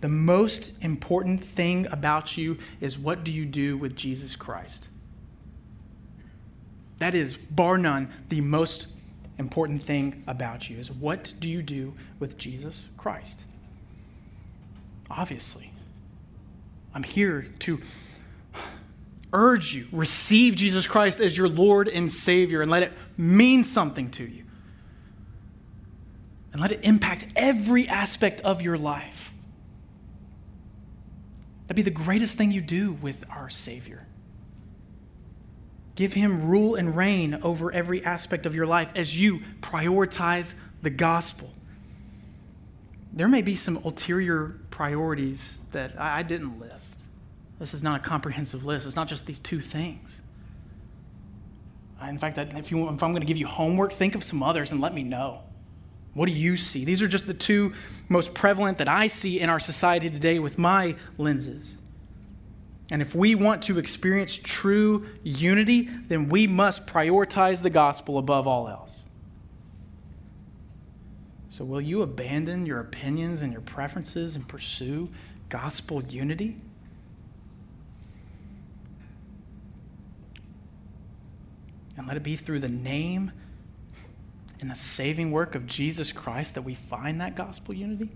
The 0.00 0.08
most 0.08 0.82
important 0.82 1.44
thing 1.44 1.86
about 1.92 2.36
you 2.36 2.58
is 2.80 2.98
what 2.98 3.22
do 3.22 3.32
you 3.32 3.44
do 3.44 3.76
with 3.76 3.94
Jesus 3.94 4.34
Christ? 4.34 4.88
That 6.98 7.14
is, 7.14 7.36
bar 7.36 7.78
none, 7.78 8.12
the 8.28 8.40
most 8.40 8.88
important 9.38 9.82
thing 9.82 10.22
about 10.26 10.68
you 10.68 10.76
is 10.78 10.90
what 10.90 11.32
do 11.38 11.48
you 11.48 11.62
do 11.62 11.94
with 12.18 12.36
Jesus 12.36 12.86
Christ? 12.96 13.40
Obviously, 15.10 15.69
I'm 16.94 17.02
here 17.02 17.46
to 17.60 17.78
urge 19.32 19.74
you 19.74 19.86
receive 19.92 20.56
Jesus 20.56 20.86
Christ 20.86 21.20
as 21.20 21.36
your 21.36 21.48
Lord 21.48 21.88
and 21.88 22.10
Savior 22.10 22.62
and 22.62 22.70
let 22.70 22.82
it 22.82 22.92
mean 23.16 23.62
something 23.62 24.10
to 24.12 24.24
you. 24.24 24.44
And 26.52 26.60
let 26.60 26.72
it 26.72 26.80
impact 26.82 27.26
every 27.36 27.88
aspect 27.88 28.40
of 28.40 28.60
your 28.60 28.76
life. 28.76 29.32
That'd 31.66 31.76
be 31.76 31.82
the 31.82 31.90
greatest 31.90 32.36
thing 32.36 32.50
you 32.50 32.60
do 32.60 32.94
with 32.94 33.24
our 33.30 33.48
Savior. 33.48 34.04
Give 35.94 36.12
him 36.12 36.48
rule 36.48 36.74
and 36.74 36.96
reign 36.96 37.38
over 37.42 37.70
every 37.70 38.04
aspect 38.04 38.46
of 38.46 38.54
your 38.54 38.66
life 38.66 38.90
as 38.96 39.18
you 39.18 39.40
prioritize 39.60 40.54
the 40.82 40.90
gospel. 40.90 41.50
There 43.12 43.28
may 43.28 43.42
be 43.42 43.54
some 43.54 43.76
ulterior 43.84 44.59
priorities 44.80 45.60
that 45.72 45.92
I 46.00 46.22
didn't 46.22 46.58
list. 46.58 46.96
This 47.58 47.74
is 47.74 47.82
not 47.82 48.00
a 48.00 48.02
comprehensive 48.02 48.64
list. 48.64 48.86
It's 48.86 48.96
not 48.96 49.08
just 49.08 49.26
these 49.26 49.38
two 49.38 49.60
things. 49.60 50.22
In 52.08 52.16
fact, 52.16 52.38
if, 52.38 52.70
you, 52.70 52.88
if 52.88 53.02
I'm 53.02 53.10
going 53.10 53.20
to 53.20 53.26
give 53.26 53.36
you 53.36 53.46
homework, 53.46 53.92
think 53.92 54.14
of 54.14 54.24
some 54.24 54.42
others 54.42 54.72
and 54.72 54.80
let 54.80 54.94
me 54.94 55.02
know. 55.02 55.42
What 56.14 56.30
do 56.30 56.32
you 56.32 56.56
see? 56.56 56.86
These 56.86 57.02
are 57.02 57.08
just 57.08 57.26
the 57.26 57.34
two 57.34 57.74
most 58.08 58.32
prevalent 58.32 58.78
that 58.78 58.88
I 58.88 59.08
see 59.08 59.40
in 59.40 59.50
our 59.50 59.60
society 59.60 60.08
today 60.08 60.38
with 60.38 60.56
my 60.56 60.96
lenses. 61.18 61.74
And 62.90 63.02
if 63.02 63.14
we 63.14 63.34
want 63.34 63.60
to 63.64 63.78
experience 63.78 64.34
true 64.34 65.10
unity, 65.22 65.90
then 66.08 66.30
we 66.30 66.46
must 66.46 66.86
prioritize 66.86 67.60
the 67.60 67.68
gospel 67.68 68.16
above 68.16 68.46
all 68.46 68.66
else. 68.66 69.02
So, 71.50 71.64
will 71.64 71.80
you 71.80 72.02
abandon 72.02 72.64
your 72.64 72.78
opinions 72.78 73.42
and 73.42 73.52
your 73.52 73.60
preferences 73.62 74.36
and 74.36 74.46
pursue 74.46 75.08
gospel 75.48 76.02
unity? 76.04 76.56
And 81.96 82.06
let 82.06 82.16
it 82.16 82.22
be 82.22 82.36
through 82.36 82.60
the 82.60 82.68
name 82.68 83.32
and 84.60 84.70
the 84.70 84.76
saving 84.76 85.32
work 85.32 85.56
of 85.56 85.66
Jesus 85.66 86.12
Christ 86.12 86.54
that 86.54 86.62
we 86.62 86.74
find 86.74 87.20
that 87.20 87.34
gospel 87.34 87.74
unity. 87.74 88.10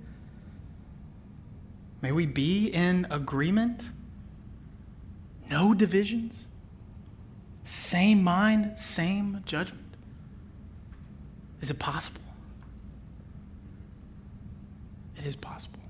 May 2.02 2.12
we 2.12 2.26
be 2.26 2.68
in 2.68 3.06
agreement, 3.10 3.82
no 5.50 5.74
divisions, 5.74 6.46
same 7.64 8.22
mind, 8.22 8.78
same 8.78 9.42
judgment. 9.44 9.80
Is 11.60 11.70
it 11.70 11.78
possible? 11.78 12.20
It 15.24 15.28
is 15.28 15.36
possible. 15.36 15.80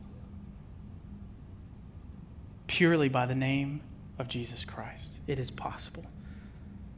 Purely 2.68 3.08
by 3.08 3.26
the 3.26 3.34
name 3.34 3.80
of 4.20 4.28
Jesus 4.28 4.64
Christ, 4.64 5.18
it 5.26 5.40
is 5.40 5.50
possible. 5.50 6.04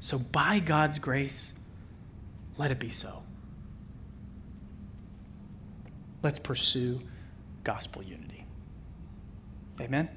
So, 0.00 0.18
by 0.18 0.58
God's 0.58 0.98
grace, 0.98 1.54
let 2.58 2.70
it 2.70 2.78
be 2.78 2.90
so. 2.90 3.22
Let's 6.22 6.38
pursue 6.38 7.00
gospel 7.64 8.02
unity. 8.02 8.44
Amen. 9.80 10.10